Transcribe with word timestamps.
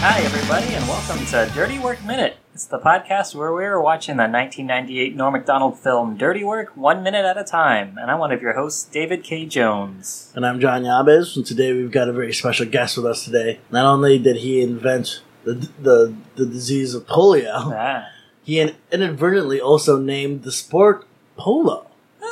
Hi, 0.00 0.20
everybody, 0.22 0.72
and 0.74 0.86
welcome 0.88 1.24
to 1.26 1.50
Dirty 1.54 1.78
Work 1.78 2.02
Minute. 2.06 2.36
It's 2.54 2.64
the 2.64 2.78
podcast 2.78 3.34
where 3.34 3.52
we're 3.52 3.78
watching 3.80 4.16
the 4.16 4.22
1998 4.22 5.14
Norm 5.14 5.32
Macdonald 5.34 5.78
film 5.78 6.16
Dirty 6.16 6.42
Work 6.44 6.74
one 6.74 7.02
minute 7.02 7.24
at 7.26 7.36
a 7.36 7.44
time. 7.44 7.98
And 7.98 8.10
I'm 8.10 8.18
one 8.18 8.32
of 8.32 8.40
your 8.40 8.54
hosts, 8.54 8.84
David 8.84 9.22
K. 9.24 9.44
Jones. 9.44 10.32
And 10.34 10.46
I'm 10.46 10.58
John 10.58 10.82
Yabez, 10.84 11.36
and 11.36 11.44
today 11.44 11.72
we've 11.74 11.90
got 11.90 12.08
a 12.08 12.12
very 12.14 12.32
special 12.32 12.64
guest 12.64 12.96
with 12.96 13.04
us 13.04 13.24
today. 13.26 13.60
Not 13.70 13.84
only 13.84 14.18
did 14.18 14.36
he 14.36 14.62
invent 14.62 15.20
the 15.44 15.54
the, 15.78 16.14
the 16.36 16.46
disease 16.46 16.94
of 16.94 17.06
polio, 17.06 17.72
Ah. 17.74 18.06
he 18.42 18.72
inadvertently 18.90 19.60
also 19.60 19.98
named 19.98 20.44
the 20.44 20.52
sport 20.52 21.06
polo. 21.36 21.85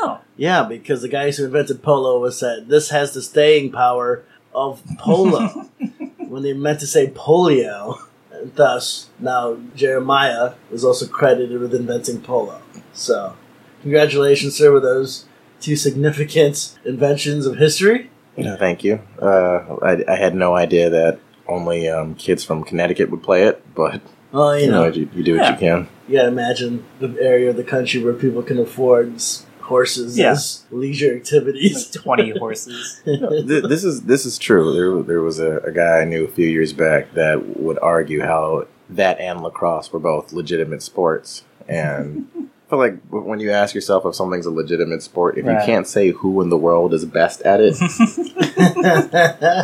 Oh, 0.07 0.21
Yeah, 0.37 0.65
because 0.65 1.03
the 1.03 1.09
guys 1.09 1.37
who 1.37 1.45
invented 1.45 1.83
polo 1.83 2.19
was 2.21 2.39
said 2.39 2.69
this 2.69 2.91
has 2.91 3.15
the 3.15 3.23
staying 3.23 3.73
power 3.73 4.23
of 4.55 4.83
polo 4.99 5.49
when 6.29 6.43
they 6.43 6.53
meant 6.53 6.81
to 6.81 6.87
say 6.87 7.07
polio. 7.09 7.99
And 8.33 8.55
thus, 8.55 9.09
now 9.19 9.57
Jeremiah 9.77 10.55
is 10.73 10.85
also 10.85 11.07
credited 11.07 11.61
with 11.61 11.75
inventing 11.75 12.21
polo. 12.21 12.61
So, 12.93 13.35
congratulations, 13.83 14.57
sir, 14.57 14.73
with 14.73 14.83
those 14.83 15.27
two 15.61 15.77
significant 15.77 16.77
inventions 16.85 17.47
of 17.47 17.57
history. 17.59 18.11
No, 18.37 18.57
thank 18.57 18.83
you. 18.85 19.01
Uh, 19.23 19.77
I, 19.83 20.05
I 20.09 20.17
had 20.17 20.35
no 20.35 20.55
idea 20.57 20.91
that 20.91 21.21
only 21.47 21.89
um, 21.89 22.15
kids 22.17 22.43
from 22.45 22.65
Connecticut 22.65 23.11
would 23.11 23.23
play 23.23 23.45
it, 23.45 23.63
but 23.75 24.01
Well, 24.33 24.59
you 24.59 24.67
you 24.67 24.73
know, 24.73 24.85
know, 24.89 24.93
you, 24.93 25.09
you 25.15 25.23
do 25.23 25.39
what 25.39 25.51
you 25.51 25.57
can. 25.57 25.89
you 26.09 26.17
gotta 26.17 26.29
imagine 26.29 26.85
the 26.99 27.17
area 27.21 27.51
of 27.51 27.57
the 27.57 27.63
country 27.65 28.03
where 28.03 28.15
people 28.15 28.43
can 28.43 28.59
afford 28.59 29.15
s- 29.17 29.47
horses 29.65 30.17
Yeah. 30.19 30.33
as 30.33 30.63
leisure 30.71 31.15
activities. 31.17 31.95
like 31.95 32.05
20 32.05 32.39
horses. 32.39 33.01
Th- 33.05 33.65
this 33.65 33.85
is 33.85 34.03
this 34.03 34.25
is 34.27 34.39
true. 34.39 34.73
There, 34.73 35.03
there 35.03 35.21
was 35.23 35.39
a, 35.41 35.59
a 35.59 35.73
guy 35.73 36.01
I 36.01 36.05
knew 36.05 36.25
a 36.25 36.29
few 36.29 36.47
years 36.47 36.73
back 36.73 37.13
that 37.15 37.59
would 37.59 37.79
argue 37.81 38.23
how 38.23 38.67
that 38.91 39.19
and 39.21 39.41
lacrosse 39.43 39.93
were 39.93 39.99
both 39.99 40.33
legitimate 40.33 40.83
sports, 40.83 41.45
and 41.69 42.29
I 42.37 42.71
feel 42.71 42.79
like 42.79 42.97
when 43.09 43.41
you 43.41 43.51
ask 43.51 43.75
yourself 43.75 44.05
if 44.07 44.15
something's 44.15 44.47
a 44.47 44.51
legitimate 44.51 45.03
sport, 45.03 45.39
if 45.39 45.45
Right. 45.47 45.61
you 45.61 45.67
can't 45.67 45.87
say 45.87 46.11
who 46.11 46.41
in 46.43 46.51
the 46.51 46.59
world 46.59 46.93
is 46.95 47.05
best 47.07 47.41
at 47.43 47.61
it, 47.61 47.75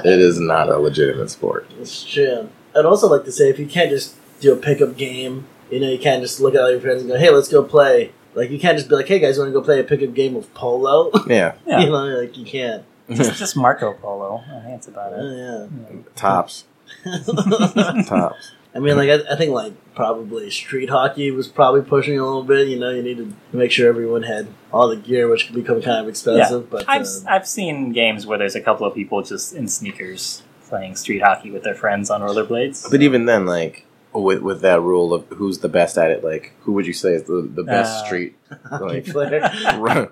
it 0.04 0.20
is 0.20 0.38
not 0.40 0.68
a 0.68 0.78
legitimate 0.78 1.30
sport. 1.30 1.66
It's 1.80 2.04
true. 2.04 2.48
I'd 2.76 2.84
also 2.84 3.08
like 3.08 3.24
to 3.24 3.32
say 3.32 3.50
if 3.50 3.58
you 3.58 3.66
can't 3.66 3.90
just 3.90 4.16
do 4.40 4.52
a 4.52 4.56
pickup 4.56 4.96
game, 4.96 5.46
you 5.70 5.80
know, 5.80 5.88
you 5.88 5.98
can't 5.98 6.22
just 6.22 6.40
look 6.40 6.54
at 6.54 6.60
all 6.60 6.70
your 6.70 6.80
friends 6.80 7.02
and 7.02 7.10
go, 7.10 7.18
"Hey, 7.18 7.30
let's 7.30 7.48
go 7.48 7.62
play." 7.62 8.12
Like 8.34 8.50
you 8.50 8.58
can't 8.58 8.76
just 8.78 8.88
be 8.88 8.94
like, 8.96 9.08
"Hey 9.08 9.18
guys, 9.18 9.38
want 9.38 9.48
to 9.48 9.52
go 9.52 9.60
play 9.62 9.80
a 9.80 9.84
pickup 9.84 10.14
game 10.14 10.36
of 10.36 10.52
polo?" 10.54 11.10
Yeah, 11.26 11.54
Yeah, 11.66 11.80
you 11.80 11.86
know, 11.90 12.06
like 12.06 12.36
you 12.36 12.44
can't. 12.44 12.84
just, 13.10 13.38
just 13.38 13.56
Marco 13.56 13.92
Polo. 13.94 14.42
I 14.46 14.60
think 14.60 14.64
that's 14.70 14.88
about 14.88 15.12
it. 15.12 15.18
Oh, 15.18 15.68
tops, 16.14 16.64
yeah. 17.04 18.02
tops. 18.06 18.52
I 18.72 18.78
mean, 18.78 18.96
like 18.96 19.10
I, 19.10 19.32
I 19.32 19.36
think 19.36 19.52
like 19.52 19.72
probably 19.96 20.48
street 20.50 20.90
hockey 20.90 21.32
was 21.32 21.48
probably 21.48 21.82
pushing 21.82 22.18
a 22.18 22.24
little 22.24 22.44
bit. 22.44 22.68
You 22.68 22.78
know, 22.78 22.90
you 22.90 23.02
needed 23.02 23.34
to 23.50 23.56
make 23.56 23.72
sure 23.72 23.88
everyone 23.88 24.22
had 24.22 24.46
all 24.72 24.88
the 24.88 24.96
gear, 24.96 25.28
which 25.28 25.46
could 25.46 25.56
become 25.56 25.82
kind 25.82 26.00
of 26.00 26.08
expensive. 26.08 26.70
But 26.70 26.84
I've, 26.88 27.02
uh, 27.02 27.06
I've 27.26 27.48
seen 27.48 27.92
games 27.92 28.26
where 28.26 28.38
there's 28.38 28.54
a 28.54 28.60
couple 28.60 28.86
of 28.86 28.94
people 28.94 29.22
just 29.22 29.54
in 29.54 29.66
sneakers 29.66 30.44
playing 30.68 30.94
street 30.94 31.20
hockey 31.22 31.50
with 31.50 31.64
their 31.64 31.74
friends 31.74 32.10
on 32.10 32.20
rollerblades. 32.20 32.88
But 32.88 33.02
even 33.02 33.24
then, 33.24 33.44
like 33.44 33.86
with 34.12 34.40
with 34.42 34.60
that 34.62 34.80
rule 34.82 35.12
of 35.14 35.26
who's 35.28 35.58
the 35.60 35.68
best 35.68 35.96
at 35.96 36.10
it, 36.10 36.24
like 36.24 36.52
who 36.62 36.72
would 36.72 36.86
you 36.86 36.92
say 36.92 37.14
is 37.14 37.24
the, 37.24 37.42
the 37.54 37.62
best 37.62 38.02
Uh, 38.02 38.06
street? 38.06 38.36
Like 38.80 39.06
player. 39.12 39.44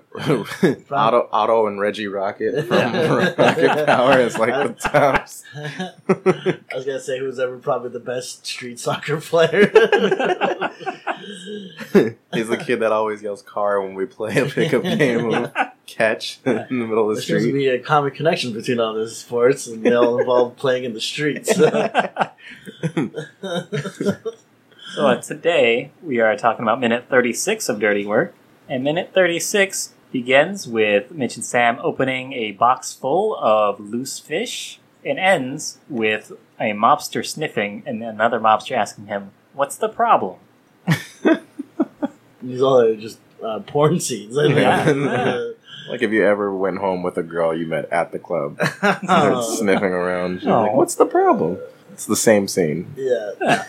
Otto, 0.91 1.27
Otto 1.29 1.67
and 1.67 1.77
Reggie 1.77 2.07
Rocket 2.07 2.65
from 2.67 2.93
Rocket 2.93 3.85
Power 3.85 4.17
is 4.19 4.37
like 4.37 4.53
the 4.53 4.73
tops. 4.79 5.43
I 5.57 5.91
was 6.73 6.85
gonna 6.85 7.01
say 7.01 7.19
who's 7.19 7.37
ever 7.37 7.57
probably 7.57 7.89
the 7.89 7.99
best 7.99 8.45
street 8.45 8.79
soccer 8.79 9.19
player. 9.19 9.69
He's 12.33 12.47
the 12.47 12.57
kid 12.65 12.77
that 12.77 12.91
always 12.93 13.21
yells 13.21 13.41
"car" 13.41 13.81
when 13.81 13.95
we 13.95 14.05
play 14.05 14.37
a 14.37 14.45
pickup 14.45 14.83
game 14.83 15.33
of 15.33 15.51
catch 15.85 16.39
in 16.45 16.55
the 16.55 16.67
middle 16.69 17.09
of 17.09 17.15
There 17.15 17.15
the 17.17 17.21
seems 17.21 17.43
to 17.43 17.49
street. 17.49 17.51
be 17.51 17.67
a 17.67 17.79
common 17.79 18.11
connection 18.11 18.53
between 18.53 18.79
all 18.79 18.93
those 18.93 19.17
sports, 19.17 19.67
and 19.67 19.83
they 19.83 19.93
all 19.93 20.17
involve 20.19 20.55
playing 20.55 20.83
in 20.85 20.93
the 20.93 21.01
streets. 21.01 21.55
So 21.55 21.69
uh, 24.97 25.15
today 25.17 25.91
we 26.01 26.19
are 26.19 26.35
talking 26.37 26.63
about 26.63 26.79
minute 26.79 27.05
36 27.09 27.67
of 27.67 27.79
Dirty 27.79 28.05
Work. 28.05 28.33
And 28.69 28.83
minute 28.83 29.11
36 29.13 29.93
begins 30.11 30.67
with 30.67 31.11
Mitch 31.11 31.35
and 31.35 31.43
Sam 31.43 31.79
opening 31.81 32.33
a 32.33 32.51
box 32.51 32.93
full 32.93 33.35
of 33.37 33.79
loose 33.79 34.19
fish 34.19 34.79
and 35.03 35.19
ends 35.19 35.79
with 35.89 36.31
a 36.59 36.71
mobster 36.71 37.25
sniffing 37.25 37.83
and 37.85 38.03
another 38.03 38.39
mobster 38.39 38.77
asking 38.77 39.07
him, 39.07 39.31
What's 39.53 39.75
the 39.75 39.89
problem? 39.89 40.37
These 42.41 42.61
all 42.61 42.79
are 42.79 42.95
just 42.95 43.19
uh, 43.43 43.59
porn 43.59 43.99
scenes. 43.99 44.37
I 44.37 44.43
think. 44.47 44.57
Yeah. 44.57 45.45
Like 45.89 46.03
if 46.03 46.11
you 46.11 46.23
ever 46.23 46.55
went 46.55 46.77
home 46.77 47.01
with 47.01 47.17
a 47.17 47.23
girl 47.23 47.51
you 47.57 47.65
met 47.65 47.91
at 47.91 48.11
the 48.11 48.19
club, 48.19 48.59
started 48.63 49.43
sniffing 49.57 49.91
around, 49.91 50.41
she's 50.41 50.47
like, 50.47 50.69
Oh. 50.69 50.75
"What's 50.75 50.93
the 50.93 51.07
problem?" 51.07 51.57
It's 51.99 52.05
the 52.05 52.15
same 52.15 52.47
scene. 52.47 52.93
yeah. 52.95 53.31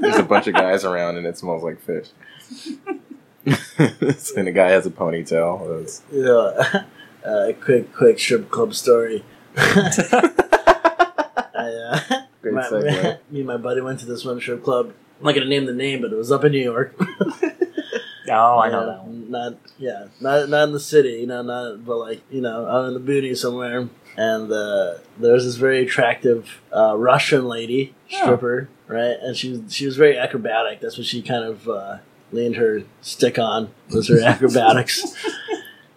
There's 0.00 0.16
a 0.16 0.22
bunch 0.22 0.46
of 0.46 0.54
guys 0.54 0.86
around, 0.86 1.18
and 1.18 1.26
it 1.26 1.36
smells 1.36 1.62
like 1.62 1.78
fish. 1.82 2.08
and 3.46 4.46
the 4.46 4.52
guy 4.54 4.70
has 4.70 4.86
a 4.86 4.90
ponytail. 4.90 5.80
It's- 5.82 6.00
Yeah. 6.10 6.84
Uh, 7.24 7.52
quick, 7.62 7.90
quick 7.94 8.18
strip 8.18 8.50
club 8.50 8.74
story. 8.74 9.24
I, 9.56 10.30
uh, 11.54 12.00
Great 12.42 12.54
my- 12.54 12.62
segue. 12.62 13.18
me 13.30 13.38
and 13.40 13.46
my 13.46 13.56
buddy 13.56 13.80
went 13.80 14.00
to 14.00 14.06
this 14.06 14.24
one 14.26 14.38
strip 14.40 14.62
club. 14.62 14.92
I'm 15.20 15.24
not 15.26 15.34
gonna 15.34 15.46
name 15.46 15.64
the 15.66 15.72
name, 15.72 16.02
but 16.02 16.12
it 16.12 16.16
was 16.16 16.30
up 16.32 16.44
in 16.44 16.52
New 16.52 16.58
York. 16.62 16.94
Oh, 18.28 18.58
I 18.58 18.70
know 18.70 18.80
Yeah, 18.80 18.86
that 18.86 19.04
one. 19.04 19.30
Not 19.30 19.54
yeah, 19.78 20.06
not 20.20 20.48
not 20.48 20.64
in 20.64 20.72
the 20.72 20.80
city, 20.80 21.20
you 21.20 21.26
know, 21.26 21.42
not 21.42 21.84
but 21.84 21.96
like 21.98 22.22
you 22.30 22.40
know, 22.40 22.66
out 22.66 22.86
in 22.86 22.94
the 22.94 23.00
boonies 23.00 23.38
somewhere. 23.38 23.88
And 24.16 24.50
uh, 24.52 24.94
there 25.18 25.32
was 25.32 25.44
this 25.44 25.56
very 25.56 25.82
attractive 25.82 26.60
uh, 26.74 26.96
Russian 26.96 27.46
lady 27.46 27.94
stripper, 28.08 28.68
right? 28.86 29.16
And 29.20 29.36
she 29.36 29.50
was 29.52 29.74
she 29.74 29.86
was 29.86 29.96
very 29.96 30.16
acrobatic. 30.16 30.80
That's 30.80 30.96
what 30.96 31.06
she 31.06 31.20
kind 31.20 31.44
of 31.44 31.68
uh, 31.68 31.98
leaned 32.32 32.56
her 32.56 32.84
stick 33.00 33.38
on 33.38 33.70
was 33.90 34.08
her 34.08 34.20
acrobatics. 34.24 35.02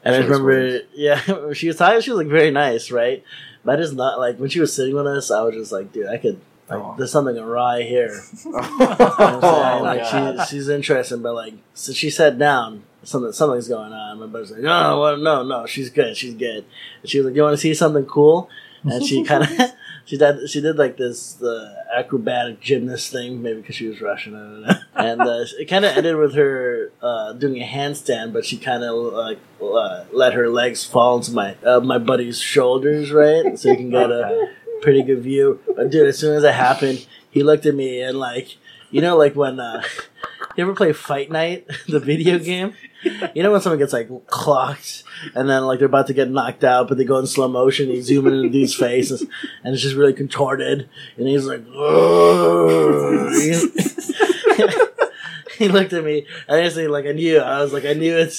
and 0.04 0.16
I 0.16 0.20
remember, 0.20 0.80
yeah, 0.96 1.22
she 1.54 1.68
was 1.68 1.76
talking. 1.78 2.02
She 2.02 2.10
was 2.12 2.18
like 2.18 2.28
very 2.28 2.52
nice, 2.52 2.90
right? 2.92 3.24
But 3.64 3.78
I 3.78 3.82
just 3.84 3.94
not 3.94 4.18
like 4.20 4.38
when 4.40 4.50
she 4.50 4.60
was 4.60 4.74
sitting 4.74 4.96
with 4.96 5.06
us. 5.08 5.30
I 5.30 5.42
was 5.44 5.56
just 5.56 5.72
like, 5.72 5.92
dude, 5.94 6.08
I 6.08 6.18
could. 6.18 6.42
Like, 6.70 6.80
Oh. 6.80 6.96
There's 6.98 7.12
something 7.12 7.38
awry 7.38 7.84
here. 7.84 8.22
You 8.46 8.52
know 8.52 8.58
what 8.60 9.20
I'm 9.20 9.42
saying? 9.42 9.44
Oh, 9.44 9.82
like 9.84 10.48
she, 10.48 10.56
she's 10.56 10.70
interesting, 10.70 11.22
but 11.22 11.34
like 11.34 11.54
so 11.74 11.94
she 11.94 12.10
sat 12.10 12.38
down. 12.38 12.84
Something 13.04 13.32
something's 13.32 13.70
going 13.70 13.94
on. 13.94 14.20
My 14.20 14.26
buddy's 14.26 14.52
like, 14.52 14.62
no, 14.62 15.00
well, 15.00 15.18
no, 15.18 15.44
no, 15.44 15.66
she's 15.66 15.90
good, 15.90 16.18
she's 16.18 16.34
good. 16.34 16.66
And 17.02 17.10
she 17.10 17.20
was 17.20 17.28
like, 17.28 17.36
you 17.36 17.42
want 17.42 17.54
to 17.54 17.58
see 17.58 17.74
something 17.74 18.06
cool? 18.06 18.50
And 18.84 19.06
she 19.06 19.24
kind 19.32 19.44
of 19.44 19.50
she 20.06 20.18
did 20.18 20.50
she 20.50 20.60
did 20.60 20.78
like 20.78 20.98
this 20.98 21.42
uh, 21.42 21.74
acrobatic 21.96 22.60
gymnast 22.60 23.12
thing, 23.14 23.42
maybe 23.42 23.62
because 23.62 23.76
she 23.76 23.88
was 23.88 24.02
Russian. 24.02 24.36
I 24.36 24.40
don't 24.40 24.62
know. 24.62 24.76
And 24.96 25.22
uh, 25.22 25.46
it 25.58 25.66
kind 25.70 25.86
of 25.86 25.96
ended 25.96 26.18
with 26.18 26.36
her 26.36 26.92
uh, 27.02 27.32
doing 27.34 27.62
a 27.62 27.66
handstand, 27.66 28.34
but 28.34 28.44
she 28.46 28.58
kind 28.58 28.84
of 28.84 29.14
like 29.14 29.40
uh, 29.62 30.04
let 30.12 30.34
her 30.34 30.50
legs 30.50 30.84
fall 30.84 31.18
into 31.18 31.32
my 31.32 31.56
uh, 31.66 31.80
my 31.80 31.98
buddy's 31.98 32.40
shoulders, 32.42 33.12
right? 33.12 33.58
So 33.58 33.70
you 33.70 33.78
can 33.78 33.90
get 33.90 34.12
a 34.12 34.26
Okay. 34.26 34.52
Pretty 34.82 35.04
good 35.04 35.20
view. 35.20 35.60
But 35.76 35.90
dude, 35.90 36.08
as 36.08 36.18
soon 36.18 36.36
as 36.36 36.44
it 36.44 36.54
happened, 36.54 37.06
he 37.30 37.44
looked 37.44 37.66
at 37.66 37.76
me 37.76 38.02
and 38.02 38.20
like, 38.20 38.58
you 38.92 39.02
know, 39.02 39.18
like 39.18 39.36
when 39.36 39.60
uh, 39.60 39.84
you 40.56 40.64
ever 40.64 40.74
play 40.74 40.94
Fight 40.94 41.32
Night, 41.32 41.68
the 41.88 42.00
video 42.00 42.40
game. 42.40 42.74
You 43.36 43.44
know 43.44 43.52
when 43.52 43.62
someone 43.62 43.80
gets 43.80 43.94
like 43.94 44.10
clocked 44.26 45.04
and 45.36 45.48
then 45.48 45.66
like 45.66 45.80
they're 45.80 45.88
about 45.88 46.08
to 46.08 46.14
get 46.14 46.30
knocked 46.30 46.64
out, 46.64 46.88
but 46.88 46.98
they 46.98 47.06
go 47.06 47.20
in 47.20 47.28
slow 47.28 47.48
motion. 47.48 47.90
You 47.90 48.02
zoom 48.02 48.28
in 48.28 48.34
on 48.34 48.42
the 48.42 48.50
dude's 48.50 48.74
face 48.74 49.12
and 49.12 49.30
it's 49.64 49.84
just 49.84 49.96
really 49.96 50.14
contorted, 50.14 50.90
and 51.16 51.28
he's 51.28 51.46
like, 51.46 51.64
he 55.58 55.70
looked 55.70 55.94
at 55.94 56.04
me 56.04 56.26
and 56.48 56.60
I 56.60 56.70
said, 56.70 56.90
like 56.90 57.06
I 57.06 57.12
knew. 57.12 57.38
I 57.38 57.62
was 57.62 57.72
like, 57.72 57.86
I 57.86 57.94
knew 57.94 58.18
it. 58.18 58.34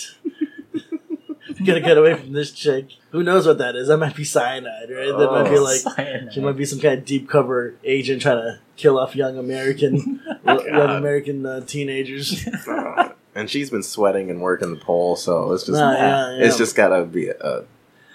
Gotta 1.67 1.81
get 1.81 1.99
away 1.99 2.15
from 2.15 2.33
this 2.33 2.53
chick. 2.53 2.87
Who 3.11 3.23
knows 3.23 3.47
what 3.47 3.59
that 3.59 3.75
is? 3.77 3.89
That 3.89 3.99
might 3.99 4.15
be 4.15 4.25
cyanide, 4.25 4.91
right? 4.91 5.17
That 5.17 5.31
might 5.33 5.51
be 5.51 5.57
Oh, 5.57 5.63
like 5.63 5.81
Cyanide. 5.81 6.33
she 6.33 6.41
might 6.41 6.57
be 6.57 6.65
some 6.65 6.79
kind 6.81 6.99
of 6.99 7.05
deep 7.05 7.29
cover 7.29 7.75
agent 7.85 8.23
trying 8.23 8.37
to 8.39 8.59
kill 8.77 8.99
off 8.99 9.17
young 9.17 9.39
American, 9.39 10.21
Oh, 10.47 10.65
young 10.65 10.91
American 10.97 11.45
uh, 11.47 11.61
teenagers. 11.63 12.47
Uh, 12.69 13.13
and 13.35 13.49
she's 13.49 13.71
been 13.71 13.83
sweating 13.85 14.31
and 14.31 14.41
working 14.41 14.71
the 14.71 14.81
pole, 14.81 15.15
so 15.15 15.53
it's 15.53 15.65
just 15.65 15.79
No, 15.79 15.93
yeah, 15.93 16.37
yeah. 16.39 16.45
it's 16.47 16.59
just 16.59 16.75
gotta 16.75 17.05
be 17.05 17.29
a, 17.29 17.65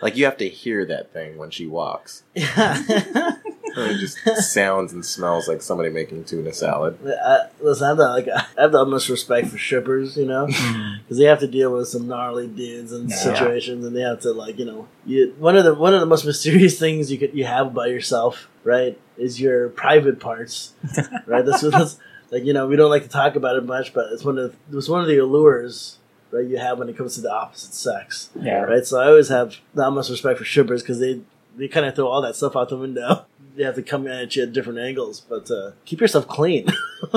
like 0.02 0.18
you 0.18 0.26
have 0.26 0.36
to 0.38 0.50
hear 0.50 0.86
that 0.86 1.14
thing 1.14 1.38
when 1.38 1.50
she 1.50 1.66
walks. 1.66 2.24
Yeah. 2.36 3.32
It 3.76 3.98
just 4.00 4.54
sounds 4.54 4.94
and 4.94 5.06
smells 5.06 5.48
like 5.48 5.62
somebody 5.62 5.90
making 5.90 6.24
tuna 6.26 6.54
salad. 6.54 6.98
I, 7.06 7.48
listen, 7.62 7.86
I 7.86 7.88
have, 7.90 7.98
the, 7.98 8.08
like, 8.10 8.28
I 8.28 8.62
have 8.62 8.72
the 8.72 8.82
utmost 8.82 9.10
respect 9.10 9.48
for 9.48 9.58
shippers, 9.58 10.16
you 10.18 10.26
know, 10.26 10.48
mm-hmm. 10.48 11.02
because 11.04 11.18
they 11.18 11.26
have 11.26 11.40
to 11.40 11.48
deal 11.48 11.74
with 11.74 11.88
some 11.88 12.08
gnarly 12.08 12.48
dudes 12.48 12.92
and 12.92 13.10
Yeah. 13.10 13.16
situations, 13.16 13.86
and 13.86 13.96
they 13.96 14.02
have 14.02 14.20
to 14.22 14.32
like, 14.32 14.60
you 14.60 14.66
know, 14.66 14.88
you, 15.06 15.34
one 15.40 15.56
of 15.58 15.64
the 15.64 15.74
one 15.74 15.94
of 15.94 16.00
the 16.00 16.06
most 16.06 16.26
mysterious 16.26 16.78
things 16.80 17.12
you 17.12 17.18
could 17.18 17.34
you 17.34 17.46
have 17.46 17.68
about 17.68 17.90
yourself, 17.90 18.48
right, 18.64 19.00
is 19.18 19.40
your 19.40 19.70
private 19.70 20.20
parts, 20.20 20.74
right? 21.26 21.46
That's 21.46 21.64
what 21.64 21.72
that's 21.72 21.98
like. 22.32 22.44
You 22.46 22.54
know, 22.54 22.68
we 22.68 22.76
don't 22.76 22.90
like 22.90 23.04
to 23.04 23.10
talk 23.10 23.36
about 23.36 23.56
it 23.56 23.66
much, 23.66 23.94
but 23.94 24.12
it's 24.12 24.24
one 24.24 24.38
of 24.38 24.56
the, 24.70 24.78
it's 24.78 24.90
one 24.90 25.02
of 25.02 25.08
the 25.08 25.18
allures. 25.18 25.98
Right, 26.32 26.48
you 26.48 26.58
have 26.58 26.80
when 26.80 26.90
it 26.90 26.98
comes 26.98 27.14
to 27.14 27.22
the 27.22 27.32
opposite 27.32 27.76
sex. 27.76 28.32
Yeah. 28.40 28.62
Right, 28.62 28.84
so 28.84 29.00
I 29.00 29.06
always 29.06 29.30
have 29.30 29.56
the 29.76 29.86
utmost 29.86 30.10
respect 30.10 30.40
for 30.40 30.46
shippers 30.46 30.82
because 30.82 31.00
they 31.00 31.22
they 31.56 31.68
kind 31.68 31.86
of 31.86 31.96
throw 31.96 32.08
all 32.08 32.24
that 32.24 32.36
stuff 32.36 32.56
out 32.56 32.70
the 32.70 32.78
window. 32.78 33.26
They 33.56 33.64
have 33.64 33.76
to 33.76 33.84
come 33.84 34.08
at 34.08 34.36
you 34.36 34.44
at 34.44 34.52
different 34.54 34.80
angles, 34.80 35.22
but 35.22 35.50
uh, 35.52 35.72
keep 35.86 36.02
yourself 36.02 36.28
clean. 36.28 36.66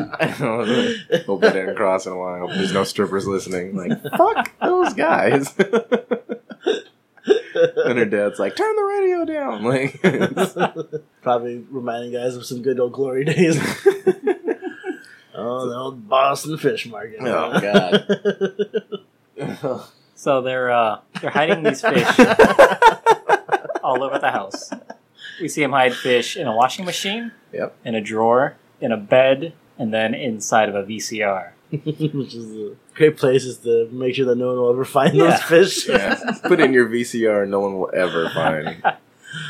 I 0.20 0.34
don't. 0.38 0.96
Hope 1.26 1.40
that 1.40 1.54
didn't 1.54 1.74
cross 1.76 2.06
in 2.06 2.12
a 2.12 2.16
while. 2.16 2.40
Hope 2.46 2.50
there's 2.50 2.72
no 2.72 2.84
strippers 2.84 3.26
listening. 3.26 3.74
Like, 3.76 4.00
fuck 4.16 4.52
those 4.60 4.94
guys. 4.94 5.52
and 5.58 5.74
her 7.98 8.04
dad's 8.06 8.38
like, 8.38 8.54
turn 8.56 8.76
the 8.76 8.82
radio 8.82 9.24
down. 9.24 9.64
Like, 9.64 10.00
Probably 11.22 11.64
reminding 11.70 12.12
guys 12.12 12.36
of 12.36 12.44
some 12.46 12.62
good 12.62 12.78
old 12.80 12.92
glory 12.92 13.24
days. 13.24 13.56
oh, 15.34 15.68
the 15.68 15.76
old 15.76 16.08
Boston 16.08 16.56
fish 16.58 16.86
market. 16.86 17.18
Oh, 17.20 17.60
God. 17.60 18.06
So 20.14 20.42
they're 20.42 20.70
uh, 20.70 21.00
they're 21.22 21.30
hiding 21.30 21.62
these 21.62 21.80
fish 21.92 22.06
all 23.82 24.02
over 24.02 24.18
the 24.18 24.30
house. 24.30 24.70
We 25.40 25.48
see 25.48 25.62
them 25.62 25.72
hide 25.72 25.94
fish 25.94 26.36
in 26.36 26.46
a 26.46 26.54
washing 26.54 26.84
machine, 26.84 27.32
Yep. 27.52 27.74
in 27.86 27.94
a 27.94 28.00
drawer, 28.02 28.56
in 28.82 28.92
a 28.92 28.98
bed, 28.98 29.54
and 29.78 29.94
then 29.94 30.12
inside 30.14 30.68
of 30.68 30.74
a 30.74 30.82
VCR. 30.84 31.52
Which 31.70 32.34
is 32.34 32.54
a 32.54 32.76
great 32.94 33.16
places 33.16 33.58
to 33.58 33.88
make 33.90 34.14
sure 34.14 34.26
that 34.26 34.34
no 34.36 34.48
one 34.48 34.56
will 34.56 34.70
ever 34.72 34.84
find 34.84 35.14
Yeah. 35.14 35.30
those 35.30 35.42
fish. 35.42 35.88
Yeah. 35.88 36.18
Put 36.44 36.60
in 36.60 36.72
your 36.74 36.86
VCR, 36.86 37.42
and 37.42 37.50
no 37.50 37.60
one 37.60 37.78
will 37.78 37.90
ever 37.94 38.28
find. 38.28 38.82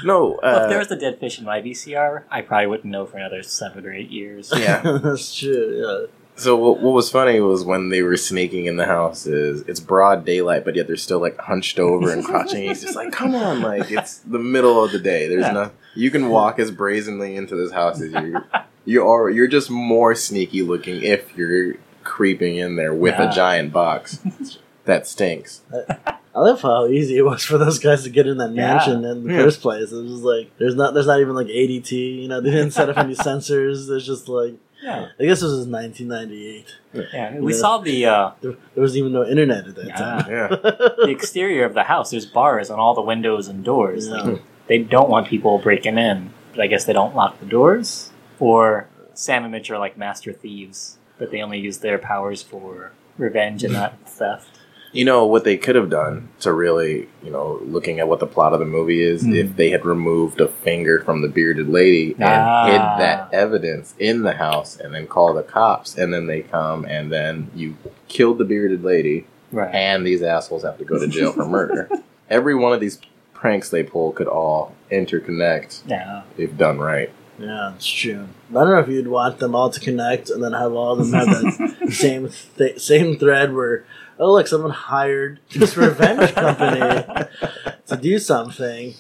No, 0.05 0.39
Well, 0.43 0.53
if 0.53 0.63
uh, 0.63 0.67
there 0.69 0.79
was 0.79 0.91
a 0.93 0.97
dead 0.97 1.19
fish 1.19 1.39
in 1.41 1.45
my 1.47 1.61
VCR, 1.61 2.25
I 2.31 2.43
probably 2.43 2.67
wouldn't 2.69 2.93
know 2.93 3.07
for 3.07 3.17
another 3.17 3.43
seven 3.43 3.85
or 3.87 3.93
eight 3.93 4.11
years. 4.11 4.53
yeah. 4.57 4.83
That's 4.83 5.35
true. 5.37 6.07
So 6.41 6.57
what, 6.57 6.81
what 6.81 6.93
was 6.93 7.11
funny 7.11 7.39
was 7.41 7.65
when 7.65 7.91
they 7.91 8.03
were 8.03 8.17
sneaking 8.17 8.65
in 8.67 8.77
the 8.77 8.87
house 8.87 9.27
is 9.27 9.61
it's 9.69 9.79
broad 9.81 10.25
daylight, 10.25 10.65
but 10.65 10.75
yet 10.75 10.87
they're 10.87 10.97
still 10.97 11.21
like 11.21 11.39
hunched 11.39 11.79
over 11.79 12.11
and 12.13 12.25
crouching. 12.25 12.63
He's 12.65 12.81
just 12.83 12.97
like, 12.97 13.13
come 13.13 13.35
on, 13.35 13.61
like 13.61 13.91
it's 13.91 14.19
the 14.19 14.39
middle 14.39 14.83
of 14.83 14.91
the 14.93 14.99
day. 14.99 15.29
There's 15.29 15.43
Yeah. 15.43 15.53
no 15.53 15.71
you 15.95 16.11
can 16.11 16.29
walk 16.29 16.59
as 16.59 16.71
brazenly 16.71 17.37
into 17.37 17.57
this 17.57 17.73
house 17.73 18.01
as 18.01 18.13
you 18.13 18.41
you 18.87 19.07
are. 19.07 19.29
You're 19.29 19.49
just 19.49 19.71
more 19.71 20.15
sneaky 20.15 20.63
looking 20.63 21.03
if 21.03 21.37
you're 21.37 21.75
creeping 22.05 22.57
in 22.57 22.77
there 22.77 22.95
with 22.95 23.15
Yeah. 23.19 23.31
a 23.31 23.35
giant 23.35 23.73
box 23.73 24.19
that 24.87 25.07
stinks. 25.07 25.61
Yeah. 25.73 25.99
I 26.33 26.41
love 26.43 26.63
how 26.63 26.87
easy 26.87 27.19
it 27.19 27.23
was 27.23 27.43
for 27.45 27.59
those 27.59 27.81
guys 27.81 28.05
to 28.05 28.09
get 28.09 28.27
in 28.29 28.39
that 28.39 28.53
Yeah. 28.55 28.75
mansion 28.75 29.05
in 29.05 29.27
the 29.27 29.35
Yeah. 29.35 29.43
first 29.43 29.61
place. 29.61 29.91
It 29.93 29.97
was 30.03 30.11
just 30.13 30.23
like 30.25 30.57
there's 30.59 30.75
not 30.77 30.95
there's 30.95 31.07
not 31.07 31.21
even 31.21 31.35
like 31.35 31.49
ADT. 31.49 31.91
You 32.23 32.29
know, 32.29 32.41
they 32.41 32.51
didn't 32.51 32.71
set 32.71 32.89
up 32.89 32.97
any 32.97 33.15
sensors. 33.29 33.89
There's 33.89 34.07
just 34.07 34.29
like 34.29 34.55
Yeah, 34.83 35.09
I 35.19 35.25
guess 35.25 35.41
this 35.41 35.51
was 35.51 35.67
1998. 35.67 36.67
yeah. 37.13 37.39
We 37.39 37.53
Yeah. 37.53 37.59
saw 37.59 37.79
the 37.79 38.07
uh, 38.07 38.31
There, 38.41 38.53
there 38.75 38.83
wasn't 38.83 38.99
even 39.01 39.13
no 39.13 39.27
internet 39.27 39.67
at 39.67 39.75
that 39.77 39.87
Yeah. 39.87 39.97
time. 39.97 40.31
Yeah. 40.31 40.47
the 41.05 41.09
exterior 41.11 41.65
of 41.65 41.75
the 41.75 41.85
house. 41.85 42.11
There's 42.11 42.27
bars 42.27 42.71
on 42.71 42.79
all 42.79 42.95
the 42.95 43.03
windows 43.03 43.49
and 43.49 43.63
doors. 43.65 44.09
Yeah. 44.09 44.15
Like, 44.23 44.43
they 44.69 44.79
don't 44.79 45.11
want 45.11 45.29
people 45.29 45.59
breaking 45.59 45.99
in, 45.99 46.31
but 46.53 46.61
I 46.61 46.67
guess 46.67 46.85
they 46.85 46.93
don't 46.93 47.15
lock 47.15 47.41
the 47.41 47.47
doors. 47.47 48.11
Or 48.39 48.89
Sam 49.15 49.43
and 49.43 49.53
Mitch 49.53 49.71
are 49.71 49.79
like 49.79 49.99
master 49.99 50.33
thieves, 50.33 50.97
but 51.19 51.31
they 51.31 51.43
only 51.43 51.59
use 51.59 51.79
their 51.79 51.99
powers 51.99 52.43
for 52.43 52.93
revenge 53.19 53.65
and 53.65 53.75
not 53.75 53.99
theft. 54.09 54.60
You 54.93 55.05
know 55.05 55.25
what 55.27 55.45
they 55.45 55.57
could 55.57 55.77
have 55.77 55.89
done 55.89 56.29
to 56.41 56.53
really, 56.53 57.09
you 57.23 57.31
know, 57.31 57.61
looking 57.65 58.01
at 58.01 58.09
what 58.09 58.19
the 58.19 58.27
plot 58.27 58.53
of 58.53 58.59
the 58.59 58.65
movie 58.67 59.03
is, 59.03 59.23
Hmm. 59.23 59.35
if 59.35 59.55
they 59.57 59.71
had 59.71 59.85
removed 59.85 60.41
a 60.41 60.49
finger 60.49 61.01
from 61.01 61.23
the 61.23 61.29
bearded 61.29 61.69
lady 61.69 62.15
and 62.15 62.25
Ah. 62.25 62.67
hid 62.67 62.81
that 63.01 63.29
evidence 63.33 63.95
in 64.01 64.23
the 64.23 64.33
house, 64.33 64.77
and 64.77 64.93
then 64.93 65.07
call 65.07 65.33
the 65.33 65.43
cops, 65.45 65.97
and 65.97 66.13
then 66.13 66.27
they 66.27 66.41
come, 66.41 66.85
and 66.87 67.13
then 67.13 67.51
you 67.55 67.77
killed 68.09 68.39
the 68.39 68.45
bearded 68.45 68.83
lady, 68.83 69.27
Right. 69.53 69.73
and 69.73 70.05
these 70.05 70.23
assholes 70.23 70.65
have 70.65 70.79
to 70.79 70.85
go 70.85 70.99
to 70.99 71.07
jail 71.07 71.33
for 71.33 71.45
murder. 71.47 71.89
Every 72.31 72.55
one 72.57 72.73
of 72.73 72.81
these 72.81 72.99
pranks 73.33 73.71
they 73.71 73.83
pull 73.85 74.11
could 74.13 74.27
all 74.29 74.75
interconnect 74.91 75.83
Yeah. 75.87 76.23
if 76.37 76.57
done 76.57 76.79
right. 76.79 77.11
Yeah, 77.39 77.73
it's 77.75 77.87
true. 77.87 78.25
I 78.51 78.53
don't 78.55 78.71
know 78.71 78.79
if 78.81 78.89
you'd 78.89 79.09
want 79.09 79.39
them 79.39 79.55
all 79.55 79.71
to 79.71 79.81
connect 79.81 80.29
and 80.29 80.43
then 80.45 80.53
have 80.53 80.75
all 80.75 80.93
of 80.93 80.99
them 80.99 81.13
have 81.13 81.27
that 81.27 81.89
same 81.93 82.29
th- 82.59 82.79
same 82.81 83.17
thread 83.19 83.55
where, 83.55 83.85
oh 84.21 84.33
look, 84.33 84.47
someone 84.47 84.71
hired 84.71 85.41
this 85.55 85.77
revenge 85.77 86.33
company 86.35 86.81
to 87.89 87.97
do 87.97 88.19
something. 88.19 88.95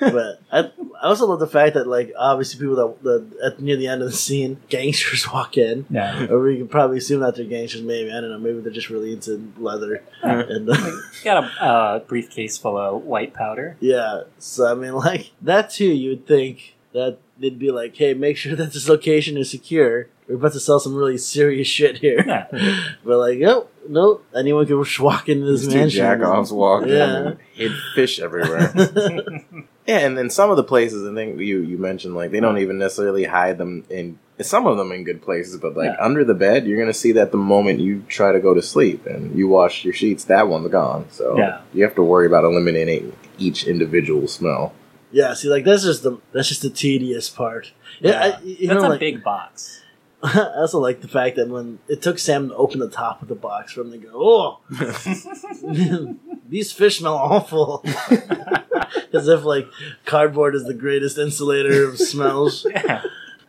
But 0.00 0.40
I, 0.50 0.70
I 1.00 1.04
also 1.04 1.26
love 1.26 1.38
the 1.38 1.46
fact 1.46 1.74
that 1.74 1.86
like 1.86 2.12
obviously 2.18 2.60
people 2.60 2.76
that, 2.76 3.02
that 3.02 3.38
at 3.44 3.60
near 3.60 3.76
the 3.76 3.86
end 3.88 4.02
of 4.02 4.10
the 4.10 4.16
scene, 4.16 4.60
gangsters 4.68 5.26
walk 5.32 5.56
in. 5.56 5.86
Yeah. 5.90 6.26
Or 6.30 6.40
we 6.40 6.56
can 6.58 6.68
probably 6.68 6.98
assume 6.98 7.20
that 7.20 7.36
they're 7.36 7.44
gangsters. 7.44 7.82
Maybe 7.82 8.10
I 8.10 8.20
don't 8.20 8.30
know. 8.30 8.38
Maybe 8.38 8.60
they're 8.60 8.72
just 8.72 8.90
really 8.90 9.12
into 9.12 9.52
leather. 9.58 10.02
And 10.22 10.68
uh, 10.70 10.90
Got 11.24 11.44
a 11.44 11.62
uh, 11.64 11.98
briefcase 12.00 12.58
full 12.58 12.76
of 12.78 13.02
white 13.04 13.32
powder. 13.34 13.76
yeah, 13.80 14.22
so 14.38 14.70
I 14.70 14.74
mean, 14.74 14.94
like 14.94 15.30
that 15.42 15.70
too. 15.70 15.92
You 15.92 16.10
would 16.10 16.26
think 16.26 16.74
that 16.92 17.18
they'd 17.38 17.58
be 17.58 17.70
like, 17.70 17.96
"Hey, 17.96 18.14
make 18.14 18.36
sure 18.36 18.56
that 18.56 18.72
this 18.72 18.88
location 18.88 19.36
is 19.36 19.50
secure. 19.50 20.08
We're 20.28 20.36
about 20.36 20.52
to 20.52 20.60
sell 20.60 20.80
some 20.80 20.94
really 20.94 21.18
serious 21.18 21.68
shit 21.68 21.98
here." 21.98 22.22
Yeah. 22.26 22.46
But 23.04 23.18
like, 23.18 23.38
nope, 23.38 23.70
nope. 23.88 24.24
Anyone 24.34 24.66
can 24.66 24.82
just 24.82 24.98
walk 25.00 25.28
into 25.28 25.46
this 25.46 25.60
These 25.62 25.72
two 25.72 25.78
mansion. 25.78 26.04
jackoffs 26.04 26.52
walked 26.52 26.88
Yeah. 26.88 27.04
in 27.20 27.26
and 27.26 27.38
hid 27.54 27.72
fish 27.94 28.18
everywhere. 28.20 28.72
Yeah, 29.86 29.98
and 29.98 30.18
then 30.18 30.30
some 30.30 30.50
of 30.50 30.56
the 30.56 30.64
places 30.64 31.08
I 31.08 31.14
think 31.14 31.38
you 31.38 31.60
you 31.60 31.78
mentioned 31.78 32.16
like 32.16 32.32
they 32.32 32.40
don't 32.40 32.58
even 32.58 32.76
necessarily 32.76 33.22
hide 33.22 33.56
them 33.56 33.84
in 33.88 34.18
some 34.40 34.66
of 34.66 34.76
them 34.76 34.90
in 34.90 35.04
good 35.04 35.22
places, 35.22 35.58
but 35.58 35.76
like 35.76 35.90
Yeah. 35.92 36.04
under 36.04 36.24
the 36.24 36.34
bed, 36.34 36.66
you're 36.66 36.78
gonna 36.80 36.92
see 36.92 37.12
that 37.12 37.30
the 37.30 37.38
moment 37.38 37.78
you 37.78 38.02
try 38.08 38.32
to 38.32 38.40
go 38.40 38.52
to 38.52 38.60
sleep 38.62 39.06
and 39.06 39.38
you 39.38 39.46
wash 39.46 39.84
your 39.84 39.94
sheets, 39.94 40.24
that 40.24 40.48
one's 40.48 40.68
gone. 40.72 41.06
So 41.10 41.38
Yeah. 41.38 41.60
you 41.72 41.84
have 41.84 41.94
to 41.94 42.02
worry 42.02 42.26
about 42.26 42.42
eliminating 42.44 43.12
each 43.38 43.64
individual 43.68 44.26
smell. 44.26 44.72
yeah, 45.12 45.34
see, 45.34 45.48
like 45.48 45.64
that's 45.64 45.84
just 45.84 46.02
the 46.02 46.18
that's 46.32 46.48
just 46.48 46.62
the 46.62 46.70
tedious 46.70 47.28
part. 47.30 47.70
Yeah, 48.00 48.18
I, 48.38 48.42
you 48.42 48.66
That's 48.66 48.82
know, 48.82 48.88
a 48.88 48.90
like 48.90 49.00
big 49.00 49.22
box. 49.22 49.82
I 50.22 50.50
also 50.56 50.78
like 50.80 51.02
the 51.02 51.08
fact 51.08 51.36
that 51.36 51.48
when 51.48 51.78
it 51.88 52.00
took 52.02 52.18
Sam 52.18 52.48
to 52.48 52.54
open 52.56 52.80
the 52.80 52.88
top 52.88 53.22
of 53.22 53.28
the 53.28 53.34
box 53.34 53.72
for 53.72 53.82
him 53.82 53.92
to 53.92 53.98
go, 53.98 54.10
oh, 54.14 54.60
these 56.48 56.72
fish 56.72 56.98
smell 56.98 57.14
awful. 57.14 57.84
As 59.12 59.28
if 59.28 59.44
like 59.44 59.66
cardboard 60.04 60.54
is 60.54 60.64
the 60.64 60.74
greatest 60.74 61.18
insulator 61.18 61.88
of 61.88 61.98
smells. 61.98 62.66
Yeah. 62.74 63.02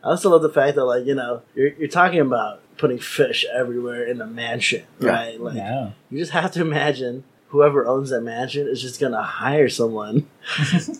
I 0.04 0.10
also 0.10 0.30
love 0.30 0.42
the 0.42 0.48
fact 0.48 0.76
that 0.76 0.84
like 0.84 1.04
you 1.06 1.14
know 1.14 1.42
you're 1.54 1.72
you're 1.74 1.88
talking 1.88 2.20
about 2.20 2.60
putting 2.78 2.98
fish 2.98 3.44
everywhere 3.52 4.04
in 4.04 4.20
a 4.20 4.26
mansion, 4.26 4.84
Yeah. 5.00 5.10
right? 5.10 5.40
Like 5.40 5.56
Yeah. 5.56 5.90
you 6.10 6.18
just 6.18 6.30
have 6.32 6.52
to 6.52 6.60
imagine 6.60 7.24
whoever 7.48 7.86
owns 7.86 8.10
that 8.10 8.20
mansion 8.22 8.66
is 8.68 8.80
just 8.82 9.00
gonna 9.00 9.22
hire 9.22 9.68
someone 9.68 10.26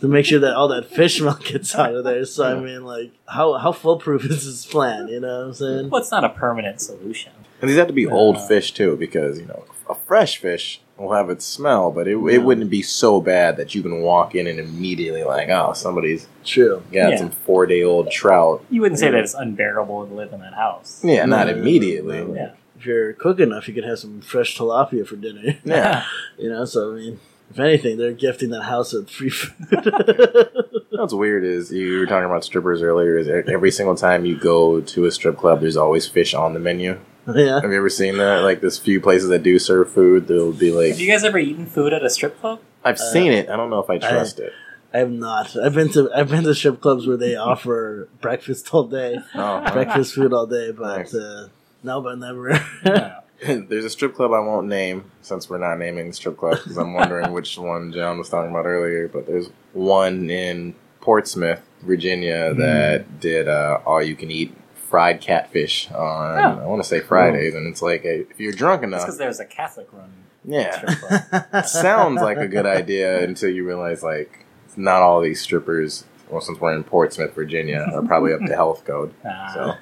to 0.01 0.09
make 0.09 0.25
sure 0.27 0.41
that 0.41 0.55
all 0.55 0.69
that 0.69 0.87
fish 0.87 1.19
smell 1.19 1.39
gets 1.45 1.75
out 1.75 1.95
of 1.95 2.05
there. 2.05 2.25
So 2.25 2.45
I 2.45 2.61
mean, 2.61 2.85
like 2.85 3.13
how 3.27 3.55
how 3.55 3.73
foolproof 3.73 4.25
is 4.25 4.45
this 4.47 4.67
plan? 4.67 5.09
You 5.09 5.21
know 5.21 5.39
what 5.41 5.47
I'm 5.49 5.55
saying? 5.55 5.91
Well, 5.91 6.01
it's 6.01 6.11
not 6.11 6.25
a 6.25 6.31
permanent 6.31 6.81
solution. 6.81 7.33
And 7.61 7.69
these 7.69 7.77
have 7.77 7.89
to 7.89 7.93
be 7.93 8.07
uh, 8.07 8.11
old 8.11 8.41
fish 8.47 8.73
too, 8.73 8.97
because 8.97 9.39
you 9.41 9.47
know 9.47 9.65
a 9.91 9.95
fresh 9.95 10.39
fish 10.39 10.81
will 10.97 11.13
have 11.13 11.31
its 11.31 11.45
smell, 11.45 11.91
but 11.93 12.07
it, 12.09 12.19
Yeah. 12.19 12.33
it 12.35 12.43
wouldn't 12.43 12.71
be 12.71 12.83
so 12.83 13.21
bad 13.21 13.57
that 13.57 13.75
you 13.75 13.83
can 13.83 14.01
walk 14.01 14.35
in 14.35 14.47
and 14.49 14.59
immediately 14.59 15.23
like, 15.25 15.49
oh, 15.49 15.73
somebody's 15.73 16.27
True. 16.45 16.83
got 16.93 17.11
Yeah. 17.13 17.17
some 17.17 17.31
four 17.31 17.67
day 17.67 17.83
old 17.85 18.11
trout. 18.11 18.65
You 18.69 18.81
wouldn't 18.81 18.99
say 18.99 19.11
that 19.11 19.21
it's 19.21 19.35
unbearable 19.35 20.07
to 20.09 20.15
live 20.15 20.33
in 20.33 20.41
that 20.41 20.55
house. 20.55 21.01
Yeah, 21.05 21.25
not 21.25 21.49
immediately. 21.49 22.19
no. 22.25 22.35
Yeah. 22.35 22.51
If 22.79 22.87
you're 22.87 23.13
quick 23.13 23.41
enough, 23.41 23.67
you 23.69 23.75
could 23.75 23.85
have 23.85 23.99
some 23.99 24.21
fresh 24.21 24.57
tilapia 24.57 25.07
for 25.07 25.17
dinner. 25.17 25.59
Yeah. 25.65 26.05
You 26.39 26.51
know, 26.51 26.65
so 26.65 26.93
I 26.93 26.95
mean, 26.95 27.21
if 27.51 27.59
anything, 27.59 27.99
they're 27.99 28.13
gifting 28.13 28.51
that 28.51 28.63
house 28.63 28.93
with 28.93 29.11
free 29.11 29.31
food. 29.31 29.67
What's 30.91 31.13
weird 31.13 31.45
is 31.45 31.73
you 31.73 31.99
were 31.99 32.07
talking 32.07 32.27
about 32.27 32.45
strippers 32.45 32.81
earlier. 32.83 33.19
Is 33.19 33.29
every 33.29 33.73
single 33.73 33.97
time 33.97 34.25
you 34.25 34.37
go 34.39 34.81
to 34.81 35.05
a 35.07 35.11
strip 35.11 35.37
club, 35.37 35.61
there's 35.61 35.77
always 35.77 36.07
fish 36.07 36.33
on 36.35 36.55
the 36.55 36.61
menu. 36.61 36.99
yeah. 37.27 37.61
Have 37.61 37.71
you 37.73 37.77
ever 37.77 37.89
seen 37.91 38.19
that? 38.19 38.43
Like, 38.45 38.61
there's 38.61 38.79
few 38.79 39.01
places 39.01 39.29
that 39.31 39.43
do 39.43 39.59
serve 39.59 39.91
food. 39.91 40.29
There'll 40.29 40.53
be 40.53 40.71
like, 40.71 40.91
Have 40.91 41.01
you 41.01 41.11
guys 41.11 41.25
ever 41.25 41.39
eaten 41.39 41.67
food 41.67 41.93
at 41.93 42.05
a 42.05 42.11
strip 42.11 42.41
club? 42.41 42.61
I've 42.85 42.99
seen 43.01 43.33
it. 43.33 43.49
I 43.51 43.57
don't 43.57 43.71
know 43.71 43.81
if 43.81 43.91
I 43.91 43.99
trust 43.99 44.39
it. 44.39 44.53
I 44.95 44.99
have 44.99 45.11
not. 45.11 45.57
I've 45.57 45.75
been 45.75 45.91
to 45.93 46.11
I've 46.15 46.31
been 46.31 46.45
to 46.45 46.55
strip 46.55 46.81
clubs 46.81 47.07
where 47.07 47.17
they 47.17 47.35
offer 47.35 48.09
breakfast 48.21 48.73
all 48.73 48.85
day, 48.85 49.19
Oh, 49.35 49.61
breakfast 49.73 50.15
food 50.15 50.33
all 50.33 50.47
day, 50.47 50.71
but 50.71 50.99
Nice. 50.99 51.15
uh, 51.15 51.49
no, 51.83 52.01
but 52.01 52.19
never. 52.19 52.61
No. 52.85 53.21
There's 53.47 53.85
a 53.85 53.91
strip 53.91 54.15
club 54.15 54.33
I 54.33 54.41
won't 54.41 54.67
name 54.67 55.11
since 55.23 55.49
we're 55.49 55.59
not 55.59 55.79
naming 55.79 56.09
the 56.09 56.13
strip 56.13 56.37
club 56.37 56.59
because 56.59 56.77
I'm 56.77 56.93
wondering 56.93 57.31
which 57.33 57.57
one 57.57 57.93
John 57.93 58.19
was 58.19 58.29
talking 58.29 58.51
about 58.51 58.67
earlier. 58.67 59.07
But 59.07 59.27
there's 59.27 59.49
one 59.75 60.29
in 60.29 60.75
Portsmouth, 61.01 61.63
Virginia, 61.83 62.53
that 62.55 63.21
did 63.21 63.47
uh, 63.49 63.79
all 63.87 64.03
you 64.03 64.17
can 64.17 64.31
eat 64.33 64.55
fried 64.75 65.21
catfish 65.21 65.89
on 65.93 66.39
Oh. 66.39 66.63
I 66.63 66.67
want 66.67 66.83
to 66.83 66.89
say 66.89 66.99
Fridays, 67.01 67.55
and 67.55 67.69
it's 67.69 67.81
like 67.83 68.05
a, 68.05 68.23
if 68.29 68.41
you're 68.41 68.53
drunk 68.53 68.83
enough, 68.83 69.03
because 69.03 69.19
there's 69.19 69.39
a 69.39 69.45
Catholic 69.45 69.93
run. 69.93 70.11
yeah, 70.45 70.77
strip 70.77 70.99
club. 71.31 71.65
sounds 71.67 72.21
like 72.21 72.39
a 72.39 72.49
good 72.49 72.67
idea 72.67 73.23
until 73.23 73.51
you 73.51 73.65
realize 73.65 74.03
like 74.03 74.47
not 74.77 75.03
all 75.03 75.21
these 75.21 75.41
strippers. 75.41 76.05
Well, 76.29 76.41
since 76.41 76.61
we're 76.61 76.75
in 76.75 76.83
Portsmouth, 76.85 77.35
Virginia, 77.35 77.87
are 77.93 78.03
probably 78.03 78.33
up 78.35 78.41
to 78.41 78.55
health 78.55 78.85
code. 78.85 79.15
Ah. 79.25 79.51
So 79.55 79.75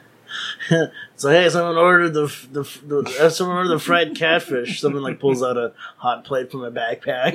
So 1.19 1.31
hey, 1.31 1.49
someone 1.49 1.79
ordered 1.79 2.11
the 2.11 2.27
the, 2.53 2.63
the 2.87 3.19
uh, 3.23 3.31
someone 3.31 3.57
ordered 3.57 3.71
the 3.71 3.79
fried 3.79 4.15
catfish. 4.15 4.83
Someone 4.83 5.03
like 5.03 5.19
pulls 5.19 5.43
out 5.43 5.57
a 5.57 5.73
hot 5.97 6.27
plate 6.27 6.51
from 6.51 6.63
a 6.63 6.71
backpack. 6.71 7.33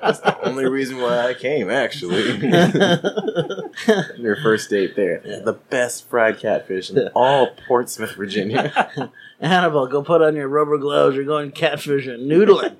That's 0.00 0.18
the 0.18 0.36
only 0.48 0.66
reason 0.66 1.00
why 1.00 1.28
I 1.28 1.34
came, 1.34 1.70
actually. 1.70 2.38
Your 4.20 4.34
first 4.42 4.68
date 4.68 4.96
there. 4.96 5.20
The 5.20 5.56
best 5.70 6.08
fried 6.10 6.40
catfish 6.40 6.90
in 6.90 7.06
all 7.14 7.54
Portsmouth, 7.68 8.16
Virginia. 8.16 8.90
Annabelle, 9.40 9.86
go 9.86 10.02
put 10.02 10.20
on 10.20 10.34
your 10.34 10.48
rubber 10.48 10.78
gloves. 10.78 11.14
You're 11.14 11.24
going 11.24 11.52
catfishing, 11.52 12.14
and 12.14 12.30
noodling. 12.30 12.78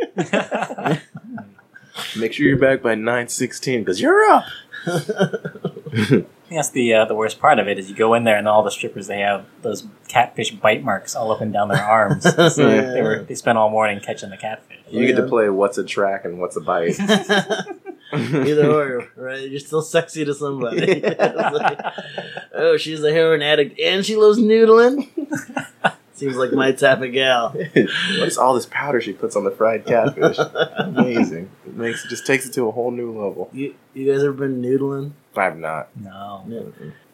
Make 2.16 2.32
sure 2.32 2.46
you're 2.46 2.58
back 2.58 2.82
by 2.82 2.94
9.16, 2.94 3.80
because 3.80 4.00
you're 4.00 4.24
up! 4.30 4.44
I 6.52 6.54
think 6.54 6.58
that's 6.58 6.70
the 6.70 6.92
uh, 6.92 7.04
the 7.06 7.14
worst 7.14 7.38
part 7.40 7.58
of 7.60 7.68
it 7.68 7.78
is 7.78 7.88
you 7.88 7.96
go 7.96 8.12
in 8.12 8.24
there 8.24 8.36
and 8.36 8.46
all 8.46 8.62
the 8.62 8.70
strippers 8.70 9.06
they 9.06 9.20
have 9.20 9.46
those 9.62 9.86
catfish 10.08 10.50
bite 10.50 10.84
marks 10.84 11.16
all 11.16 11.30
up 11.32 11.40
and 11.40 11.50
down 11.50 11.68
their 11.68 11.82
arms. 11.82 12.24
so 12.54 12.68
they 12.68 13.00
were 13.00 13.22
they 13.22 13.34
spent 13.34 13.56
all 13.56 13.70
morning 13.70 14.00
catching 14.00 14.28
the 14.28 14.36
catfish. 14.36 14.80
You 14.90 15.06
get 15.06 15.16
to 15.16 15.26
play 15.26 15.48
what's 15.48 15.78
a 15.78 15.84
track 15.84 16.26
and 16.26 16.38
what's 16.38 16.56
a 16.56 16.60
bite. 16.60 17.00
Either 18.12 18.70
or, 18.70 19.08
right? 19.16 19.48
You're 19.48 19.60
still 19.60 19.80
sexy 19.80 20.26
to 20.26 20.34
somebody. 20.34 21.02
It's 21.02 21.18
like, 21.18 21.80
oh, 22.52 22.76
she's 22.76 23.02
a 23.02 23.10
heroin 23.10 23.40
addict 23.40 23.80
and 23.80 24.04
she 24.04 24.16
loves 24.16 24.38
noodling. 24.38 25.08
Seems 26.12 26.36
like 26.36 26.52
my 26.52 26.72
type 26.72 27.00
of 27.00 27.12
gal. 27.12 27.52
what 27.52 28.28
is 28.28 28.36
all 28.36 28.54
this 28.54 28.66
powder 28.66 29.00
she 29.00 29.14
puts 29.14 29.36
on 29.36 29.44
the 29.44 29.50
fried 29.50 29.86
catfish? 29.86 30.36
Amazing. 30.76 31.48
It 31.66 31.74
makes 31.76 32.04
it 32.04 32.08
just 32.08 32.26
takes 32.26 32.44
it 32.44 32.52
to 32.54 32.68
a 32.68 32.72
whole 32.72 32.90
new 32.90 33.10
level. 33.10 33.48
You, 33.54 33.74
you 33.94 34.12
guys 34.12 34.22
ever 34.22 34.34
been 34.34 34.60
noodling? 34.60 35.12
I've 35.36 35.58
not. 35.58 35.88
No. 35.96 36.44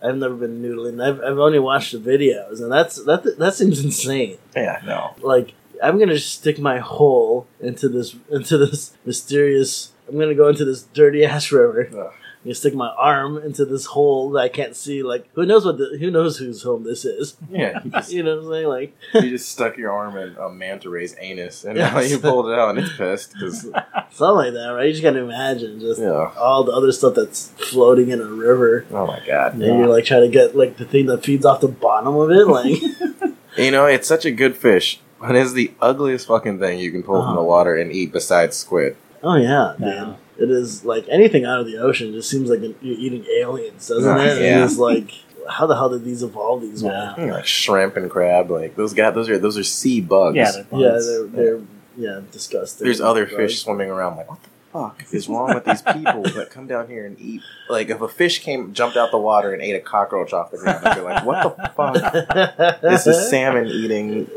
I've 0.02 0.16
never 0.16 0.34
been 0.34 0.62
noodling. 0.62 1.02
I've, 1.02 1.20
I've 1.20 1.38
only 1.38 1.58
watched 1.58 1.92
the 1.92 1.98
videos, 1.98 2.60
and 2.60 2.70
that's 2.70 3.02
that. 3.04 3.38
That 3.38 3.54
seems 3.54 3.84
insane. 3.84 4.38
Yeah, 4.54 4.80
no. 4.84 5.14
Like 5.20 5.54
I'm 5.82 5.98
gonna 5.98 6.18
stick 6.18 6.58
my 6.58 6.78
hole 6.78 7.46
into 7.60 7.88
this 7.88 8.16
into 8.30 8.58
this 8.58 8.92
mysterious. 9.04 9.92
I'm 10.08 10.18
gonna 10.18 10.34
go 10.34 10.48
into 10.48 10.64
this 10.64 10.82
dirty 10.82 11.24
ass 11.24 11.52
river. 11.52 11.88
Ugh. 11.96 12.12
I'm 12.48 12.52
gonna 12.52 12.54
stick 12.54 12.74
my 12.74 12.88
arm 12.88 13.36
into 13.36 13.64
this 13.66 13.84
hole 13.84 14.30
that 14.30 14.40
I 14.40 14.48
can't 14.48 14.74
see. 14.74 15.02
Like 15.02 15.28
who 15.34 15.44
knows 15.44 15.66
what 15.66 15.76
the, 15.76 15.98
who 16.00 16.10
knows 16.10 16.38
whose 16.38 16.62
home 16.62 16.82
this 16.84 17.04
is? 17.04 17.36
Yeah, 17.50 17.80
you 17.84 17.90
just, 17.94 18.10
You 18.12 18.22
know 18.22 18.36
what 18.36 18.44
I'm 18.46 18.50
saying? 18.52 18.66
Like 18.68 18.96
you 19.14 19.30
just 19.30 19.50
stuck 19.52 19.76
your 19.76 19.92
arm 19.92 20.16
in 20.16 20.34
a 20.36 20.48
manta 20.48 20.88
ray's 20.88 21.14
anus, 21.20 21.64
and 21.64 21.76
now 21.76 21.98
you 22.00 22.18
pulled 22.18 22.48
it 22.48 22.58
out, 22.58 22.70
and 22.70 22.78
it's 22.78 22.96
pissed. 22.96 23.34
'cause- 23.38 23.62
something 24.10 24.36
like 24.36 24.52
that, 24.54 24.68
right? 24.74 24.86
You 24.86 24.92
just 24.92 25.02
gotta 25.02 25.18
imagine 25.18 25.78
just 25.80 26.00
yeah. 26.00 26.32
all 26.38 26.64
the 26.64 26.72
other 26.72 26.90
stuff 26.92 27.14
that's 27.14 27.48
floating 27.58 28.08
in 28.08 28.20
a 28.20 28.24
river. 28.24 28.86
Oh 28.92 29.06
my 29.06 29.20
god. 29.26 29.52
And 29.54 29.62
you're 29.62 29.86
like 29.86 30.04
trying 30.06 30.22
to 30.22 30.28
get 30.28 30.56
like 30.56 30.78
the 30.78 30.86
thing 30.86 31.06
that 31.06 31.24
feeds 31.24 31.44
off 31.44 31.60
the 31.60 31.68
bottom 31.68 32.14
of 32.16 32.30
it, 32.30 32.46
like 32.48 32.80
You 33.58 33.70
know, 33.72 33.86
it's 33.86 34.06
such 34.06 34.24
a 34.24 34.30
good 34.30 34.56
fish, 34.56 35.00
but 35.20 35.34
it's 35.34 35.52
the 35.52 35.72
ugliest 35.80 36.28
fucking 36.28 36.60
thing 36.60 36.78
you 36.78 36.92
can 36.92 37.02
pull 37.02 37.20
from 37.20 37.34
the 37.34 37.40
Uh-huh. 37.40 37.48
water 37.48 37.76
and 37.76 37.92
eat 37.92 38.12
besides 38.12 38.56
squid. 38.56 38.96
Oh 39.22 39.34
yeah, 39.34 39.74
Yeah. 39.80 40.14
Dude. 40.38 40.50
It 40.50 40.52
is 40.52 40.84
like 40.84 41.06
anything 41.08 41.44
out 41.44 41.60
of 41.60 41.66
the 41.66 41.78
ocean 41.78 42.12
just 42.12 42.30
seems 42.30 42.48
like 42.50 42.60
you're 42.60 42.74
eating 42.98 43.24
aliens, 43.40 43.88
doesn't 43.88 44.18
it? 44.20 44.42
yeah. 44.42 44.64
It's 44.64 44.78
like 44.78 45.12
how 45.48 45.66
the 45.66 45.74
hell 45.74 45.88
did 45.88 46.04
these 46.04 46.22
evolve 46.22 46.60
these 46.62 46.82
Yeah. 46.82 47.16
way? 47.16 47.26
You 47.26 47.32
like 47.32 47.46
shrimp 47.46 47.96
and 47.96 48.10
crab, 48.10 48.50
like 48.50 48.76
those 48.76 48.92
guys. 48.94 49.14
Those 49.14 49.28
are 49.30 49.38
those 49.38 49.56
are 49.58 49.64
sea 49.64 50.00
bugs. 50.00 50.36
Yeah, 50.36 50.50
they're 50.52 50.80
Yeah, 50.80 50.98
they're 51.00 51.26
they're 51.26 51.60
yeah 51.96 52.20
disgusting. 52.30 52.84
There's 52.84 53.00
other 53.00 53.24
Right? 53.24 53.36
fish 53.36 53.62
swimming 53.62 53.90
around. 53.90 54.16
Like, 54.18 54.28
what 54.30 54.42
the 54.42 54.48
fuck 54.72 55.04
is 55.14 55.28
wrong 55.28 55.54
with 55.54 55.64
these 55.64 55.80
people 55.82 56.22
that 56.22 56.50
come 56.50 56.66
down 56.66 56.86
here 56.88 57.06
and 57.06 57.18
eat? 57.18 57.40
Like, 57.70 57.88
if 57.88 58.00
a 58.02 58.08
fish 58.08 58.40
came, 58.40 58.72
jumped 58.74 58.96
out 58.98 59.10
the 59.10 59.18
water 59.18 59.52
and 59.54 59.62
ate 59.62 59.74
a 59.74 59.80
cockroach 59.80 60.32
off 60.34 60.50
the 60.50 60.58
ground, 60.58 60.86
I'd 60.86 60.94
be 60.96 61.00
like, 61.00 61.24
what 61.24 61.56
the 61.56 61.72
fuck? 61.74 62.80
This 62.82 63.06
is 63.06 63.30
salmon 63.30 63.66
eating 63.66 64.28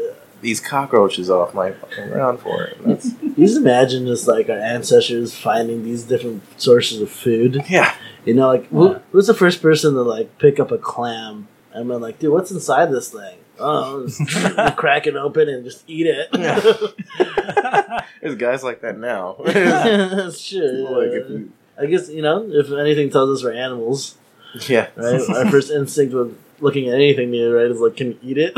these 0.41 0.59
cockroaches 0.59 1.29
off 1.29 1.53
my 1.53 1.71
fucking 1.71 2.09
ground 2.09 2.39
for 2.39 2.63
it. 2.63 2.77
And 2.79 2.91
That's 2.91 3.13
You 3.21 3.45
just 3.45 3.57
imagine 3.57 4.05
just 4.05 4.27
like 4.27 4.49
our 4.49 4.57
ancestors 4.57 5.35
finding 5.35 5.83
these 5.83 6.03
different 6.03 6.43
sources 6.59 7.01
of 7.01 7.09
food. 7.11 7.63
yeah. 7.69 7.95
You 8.25 8.33
know, 8.35 8.47
like 8.47 8.67
who, 8.67 8.95
who's 9.11 9.27
the 9.27 9.33
first 9.33 9.61
person 9.61 9.93
to 9.93 10.01
like 10.01 10.37
pick 10.37 10.59
up 10.59 10.71
a 10.71 10.77
clam 10.77 11.47
and 11.73 11.87
be 11.87 11.95
like, 11.95 12.19
dude, 12.19 12.31
what's 12.31 12.51
inside 12.51 12.91
this 12.91 13.09
thing? 13.09 13.37
Oh, 13.59 14.05
just 14.07 14.19
crack 14.77 15.07
it 15.07 15.15
open 15.15 15.47
and 15.49 15.63
just 15.63 15.83
eat 15.87 16.07
it. 16.07 16.31
There's 18.21 18.35
guys 18.35 18.63
like 18.63 18.81
that 18.81 18.97
now. 18.97 19.37
like 19.39 19.53
That's 19.53 20.47
true. 20.47 21.01
if 21.01 21.29
you, 21.29 21.51
I 21.79 21.85
guess 21.85 22.09
you 22.09 22.21
know 22.21 22.47
if 22.51 22.71
anything 22.71 23.09
tells 23.09 23.39
us 23.39 23.43
we're 23.43 23.53
animals, 23.53 24.17
yeah. 24.67 24.87
right? 24.95 25.21
Our 25.29 25.49
first 25.49 25.71
instinct 25.71 26.13
with 26.13 26.37
looking 26.59 26.87
at 26.89 26.95
anything 26.95 27.31
new, 27.31 27.55
right, 27.55 27.65
is 27.65 27.79
like, 27.79 27.97
can 27.97 28.11
you 28.11 28.19
eat 28.21 28.37
it? 28.37 28.57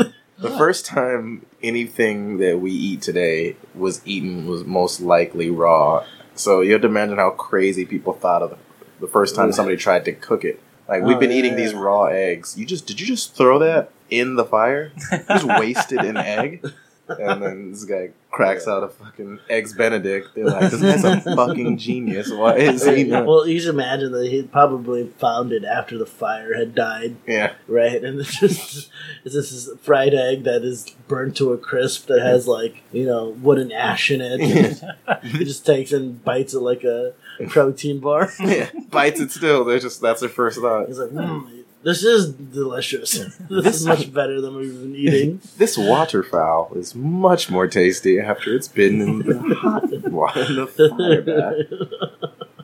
The 0.50 0.56
first 0.58 0.86
time 0.86 1.46
anything 1.62 2.38
that 2.38 2.60
we 2.60 2.70
eat 2.70 3.02
today 3.02 3.56
was 3.74 4.00
eaten 4.04 4.46
was 4.46 4.64
most 4.64 5.00
likely 5.00 5.50
raw. 5.50 6.04
So 6.34 6.60
you 6.60 6.72
have 6.72 6.82
to 6.82 6.88
imagine 6.88 7.16
how 7.16 7.30
crazy 7.30 7.84
people 7.84 8.12
thought 8.12 8.42
of 8.42 8.50
the, 8.50 8.56
the 9.00 9.06
first 9.06 9.34
time 9.34 9.52
somebody 9.52 9.76
tried 9.76 10.04
to 10.06 10.12
cook 10.12 10.44
it. 10.44 10.60
Like 10.88 11.02
we've 11.02 11.16
Oh, 11.16 11.20
been 11.20 11.30
yeah, 11.30 11.36
eating 11.38 11.52
yeah. 11.52 11.58
these 11.64 11.74
raw 11.74 12.04
eggs. 12.04 12.58
You 12.58 12.66
just 12.66 12.86
did 12.86 13.00
you 13.00 13.06
just 13.06 13.34
throw 13.34 13.58
that 13.60 13.90
in 14.10 14.36
the 14.36 14.44
fire? 14.44 14.92
just 15.28 15.44
wasted 15.60 16.00
an 16.00 16.16
egg? 16.18 16.64
And 17.08 17.42
then 17.42 17.70
this 17.72 17.84
guy 17.84 18.10
cracks 18.30 18.66
out 18.66 18.82
a 18.82 18.88
fucking 18.88 19.38
eggs 19.50 19.74
Benedict. 19.74 20.28
They're 20.34 20.46
like, 20.46 20.70
this 20.70 20.80
guy's 20.80 21.04
a 21.04 21.20
fucking 21.36 21.76
genius. 21.78 22.30
Why 22.32 22.56
is 22.56 22.84
he 22.84 23.04
not? 23.04 23.26
well, 23.26 23.46
you 23.46 23.60
should 23.60 23.70
imagine 23.74 24.10
that 24.12 24.26
he 24.30 24.42
probably 24.42 25.06
found 25.18 25.52
it 25.52 25.64
after 25.64 25.98
the 25.98 26.06
fire 26.06 26.54
had 26.56 26.74
died, 26.74 27.16
Yeah. 27.26 27.52
right? 27.68 28.02
And 28.02 28.20
it's 28.20 28.40
just 28.40 28.90
it's 29.24 29.34
this 29.34 29.52
is 29.52 29.70
fried 29.82 30.14
egg 30.14 30.44
that 30.44 30.62
is 30.62 30.94
burnt 31.06 31.36
to 31.36 31.52
a 31.52 31.58
crisp 31.58 32.06
that 32.06 32.20
has 32.22 32.48
like 32.48 32.82
you 32.92 33.04
know 33.06 33.28
wooden 33.40 33.70
ash 33.70 34.10
in 34.10 34.20
it. 34.22 34.80
he 35.22 35.38
just 35.44 35.66
takes 35.66 35.92
and 35.92 36.24
bites 36.24 36.54
it 36.54 36.60
like 36.60 36.84
a 36.84 37.12
protein 37.48 38.00
bar. 38.00 38.30
yeah. 38.40 38.70
Bites 38.90 39.20
it 39.20 39.30
still. 39.30 39.64
They're 39.64 39.78
just 39.78 40.00
that's 40.00 40.20
their 40.20 40.28
first 40.30 40.60
thought. 40.60 40.86
He's 40.86 40.98
like, 40.98 41.10
mm, 41.10 41.63
this 41.84 42.02
is 42.02 42.32
delicious. 42.32 43.12
this 43.50 43.76
is 43.80 43.86
much 43.86 44.12
better 44.12 44.40
than 44.40 44.56
we've 44.56 44.80
been 44.80 44.96
eating. 44.96 45.40
This 45.58 45.76
waterfowl 45.78 46.72
is 46.74 46.94
much 46.94 47.50
more 47.50 47.66
tasty 47.68 48.18
after 48.18 48.54
it's 48.54 48.68
been 48.68 49.00
in 49.00 49.18
the 49.20 49.54
hot 49.54 49.90
water 50.10 50.40
in 50.48 50.56
the 50.56 50.66
fire 50.96 51.22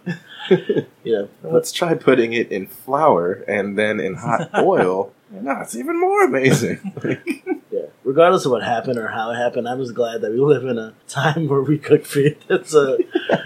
bath. 0.07 0.17
yeah, 1.05 1.25
Let's 1.43 1.73
try 1.73 1.95
putting 1.95 2.33
it 2.33 2.51
in 2.51 2.67
flour 2.67 3.45
and 3.47 3.79
then 3.79 4.01
in 4.01 4.15
hot 4.17 4.51
oil. 4.59 5.13
No, 5.31 5.61
it's 5.61 5.77
even 5.77 6.01
more 6.01 6.25
amazing. 6.25 6.93
yeah. 7.71 7.83
Regardless 8.03 8.45
of 8.47 8.51
what 8.53 8.63
happened 8.65 8.99
or 8.99 9.09
how 9.09 9.31
it 9.31 9.37
happened, 9.37 9.69
I'm 9.69 9.79
just 9.79 9.95
glad 9.95 10.23
that 10.23 10.33
we 10.33 10.41
live 10.41 10.65
in 10.65 10.79
a 10.79 10.95
time 11.07 11.47
where 11.47 11.61
we 11.63 11.79
cook 11.79 12.05
food. 12.05 12.37
That's 12.49 12.75
uh, 12.75 12.97
a 13.31 13.37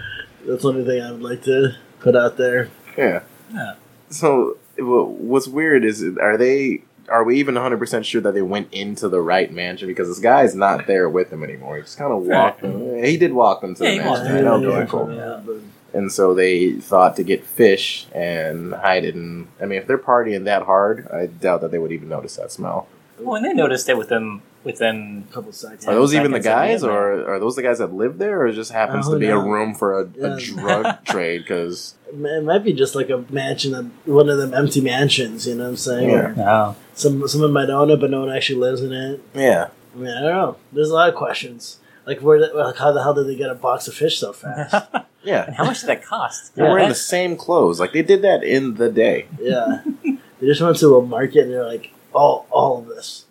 that's 0.47 0.61
the 0.63 0.69
only 0.69 0.85
thing 0.85 1.01
I 1.01 1.11
would 1.11 1.21
like 1.21 1.43
to 1.43 1.75
put 1.99 2.15
out 2.15 2.37
there. 2.37 2.69
yeah. 2.97 3.21
Yeah. 3.53 3.75
So 4.09 4.57
wha- 4.57 4.64
what's 4.77 5.47
weird 5.47 5.83
is 5.85 6.03
are 6.17 6.37
they 6.37 6.81
are 7.07 7.23
we 7.23 7.37
even 7.39 7.53
100% 7.55 8.03
sure 8.03 8.19
that 8.21 8.33
they 8.33 8.41
went 8.41 8.67
into 8.73 9.07
the 9.07 9.21
right 9.21 9.51
mansion 9.51 9.87
because 9.87 10.07
this 10.07 10.17
guy's 10.19 10.55
not 10.55 10.87
there 10.87 11.07
with 11.07 11.29
them 11.29 11.43
anymore. 11.43 11.75
He 11.77 11.83
just 11.83 11.97
kind 11.99 12.11
of 12.11 12.23
walked 12.23 12.61
them. 12.61 13.03
He 13.03 13.15
did 13.15 13.31
walk 13.33 13.61
them 13.61 13.75
to 13.75 13.83
Yeah, 13.83 13.91
the 13.91 13.97
mansion. 13.97 14.25
them. 14.25 14.37
I 14.37 14.41
know, 14.41 14.57
Yeah, 14.79 14.85
cool. 14.85 15.13
yeah. 15.13 15.39
but- 15.45 15.57
And 15.93 16.11
so 16.11 16.33
they 16.33 16.71
thought 16.73 17.15
to 17.17 17.23
get 17.23 17.45
fish 17.45 18.07
and 18.13 18.73
hide 18.73 19.05
it 19.05 19.13
and 19.15 19.47
I 19.61 19.65
mean, 19.65 19.77
if 19.79 19.85
they're 19.87 19.97
partying 19.99 20.43
that 20.45 20.63
hard, 20.63 21.07
I 21.13 21.27
doubt 21.27 21.61
that 21.61 21.69
they 21.71 21.77
would 21.77 21.91
even 21.91 22.09
notice 22.09 22.35
that 22.37 22.51
smell. 22.51 22.87
Well, 23.19 23.35
and 23.35 23.45
they 23.45 23.53
noticed 23.53 23.87
it 23.87 23.97
within 23.97 24.41
within 24.65 25.25
a 25.29 25.33
couple 25.33 25.51
seconds. 25.53 25.87
Are 25.87 25.93
those 25.95 26.13
even 26.13 26.31
the 26.31 26.41
seconds 26.41 26.45
of 26.47 26.51
guys, 26.51 26.81
there. 26.81 26.91
or 26.91 27.33
are 27.35 27.39
those 27.39 27.55
the 27.55 27.61
guys 27.61 27.77
that 27.77 27.93
live 27.93 28.17
there, 28.17 28.41
or 28.41 28.47
it 28.47 28.53
just 28.53 28.71
happens 28.73 29.07
Oh, 29.07 29.13
to 29.13 29.19
be 29.19 29.27
a 29.27 29.35
oh, 29.37 29.39
room 29.47 29.73
for 29.75 30.01
a, 30.01 30.09
Yeah. 30.17 30.35
a 30.35 30.39
drug 30.39 31.05
trade? 31.05 31.43
Because 31.43 31.95
It 32.11 32.43
might 32.43 32.63
be 32.63 32.73
just 32.73 32.95
like 32.95 33.09
a 33.09 33.23
mansion, 33.29 33.91
one 34.05 34.27
of 34.29 34.37
them 34.37 34.53
empty 34.53 34.81
mansions. 34.81 35.47
You 35.47 35.55
know 35.55 35.63
what 35.63 35.69
I'm 35.69 35.77
saying? 35.77 36.09
Yeah. 36.09 36.17
Or 36.31 36.33
No. 36.35 36.75
Some 36.95 37.27
someone 37.27 37.53
might 37.53 37.69
own 37.69 37.89
it, 37.91 38.01
but 38.01 38.09
no 38.09 38.21
one 38.21 38.35
actually 38.35 38.59
lives 38.59 38.81
in 38.81 38.91
it. 38.91 39.21
yeah, 39.33 39.67
I 39.93 39.97
mean, 39.97 40.09
I 40.09 40.19
don't 40.21 40.29
know. 40.35 40.57
There's 40.73 40.89
a 40.89 40.93
lot 40.93 41.09
of 41.09 41.15
questions. 41.15 41.77
Like, 42.05 42.19
where? 42.21 42.39
The, 42.39 42.53
like, 42.53 42.75
how 42.77 42.91
the 42.91 43.01
hell 43.03 43.13
did 43.15 43.27
they 43.27 43.35
get 43.35 43.49
a 43.49 43.55
box 43.55 43.87
of 43.87 43.95
fish 43.95 44.17
so 44.19 44.31
fast? 44.31 44.73
yeah, 45.23 45.45
and 45.47 45.55
how 45.55 45.65
much 45.65 45.81
did 45.81 45.87
that 45.89 46.03
cost? 46.05 46.55
they're 46.55 46.69
wearing 46.71 46.87
the 46.89 46.95
same 46.95 47.35
clothes. 47.35 47.79
Like 47.79 47.93
they 47.93 48.03
did 48.03 48.21
that 48.21 48.43
in 48.43 48.75
the 48.75 48.89
day. 48.89 49.27
yeah, 49.39 49.81
they 50.03 50.45
just 50.47 50.61
went 50.61 50.77
to 50.77 50.95
a 50.97 51.01
market 51.05 51.43
and 51.45 51.51
they're 51.53 51.65
like, 51.65 51.91
all 52.13 52.45
all 52.51 52.77
of 52.79 52.87
this. 52.87 53.25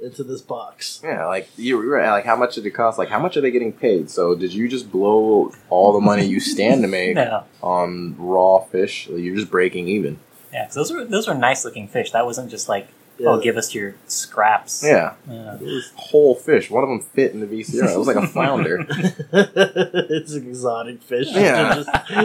Into 0.00 0.22
this 0.24 0.40
box. 0.40 1.00
Yeah, 1.02 1.26
like 1.26 1.48
you 1.56 1.76
were 1.76 1.86
right. 1.86 2.10
Like, 2.10 2.24
how 2.24 2.36
much 2.36 2.54
did 2.54 2.66
it 2.66 2.70
cost? 2.70 2.98
Like, 2.98 3.08
how 3.08 3.18
much 3.18 3.36
are 3.36 3.40
they 3.40 3.50
getting 3.50 3.72
paid? 3.72 4.10
So, 4.10 4.34
did 4.34 4.52
you 4.52 4.68
just 4.68 4.90
blow 4.90 5.52
all 5.70 5.92
the 5.92 6.00
money 6.00 6.24
you 6.24 6.40
stand 6.40 6.82
to 6.82 6.88
make 6.88 7.14
No. 7.16 7.44
on 7.62 8.14
raw 8.18 8.60
fish? 8.60 9.08
You're 9.08 9.36
just 9.36 9.50
breaking 9.50 9.88
even. 9.88 10.18
Yeah, 10.52 10.68
those 10.68 10.92
were 10.92 11.04
those 11.04 11.26
were 11.28 11.34
nice 11.34 11.64
looking 11.64 11.88
fish. 11.88 12.12
That 12.12 12.24
wasn't 12.26 12.50
just 12.50 12.68
like, 12.68 12.88
Oh, 13.20 13.22
yeah. 13.24 13.28
oh, 13.30 13.40
give 13.40 13.56
us 13.56 13.74
your 13.74 13.94
scraps. 14.06 14.84
Yeah, 14.84 15.14
Yeah. 15.28 15.58
whole 15.96 16.34
fish. 16.36 16.70
One 16.70 16.84
of 16.84 16.88
them 16.88 17.00
fit 17.00 17.32
in 17.32 17.40
the 17.40 17.46
VCR. 17.46 17.92
It 17.92 17.98
was 17.98 18.06
like 18.06 18.16
a 18.16 18.26
flounder. 18.26 18.86
it's 19.32 20.32
an 20.34 20.48
exotic 20.48 21.02
fish. 21.02 21.26
Yeah. 21.30 21.82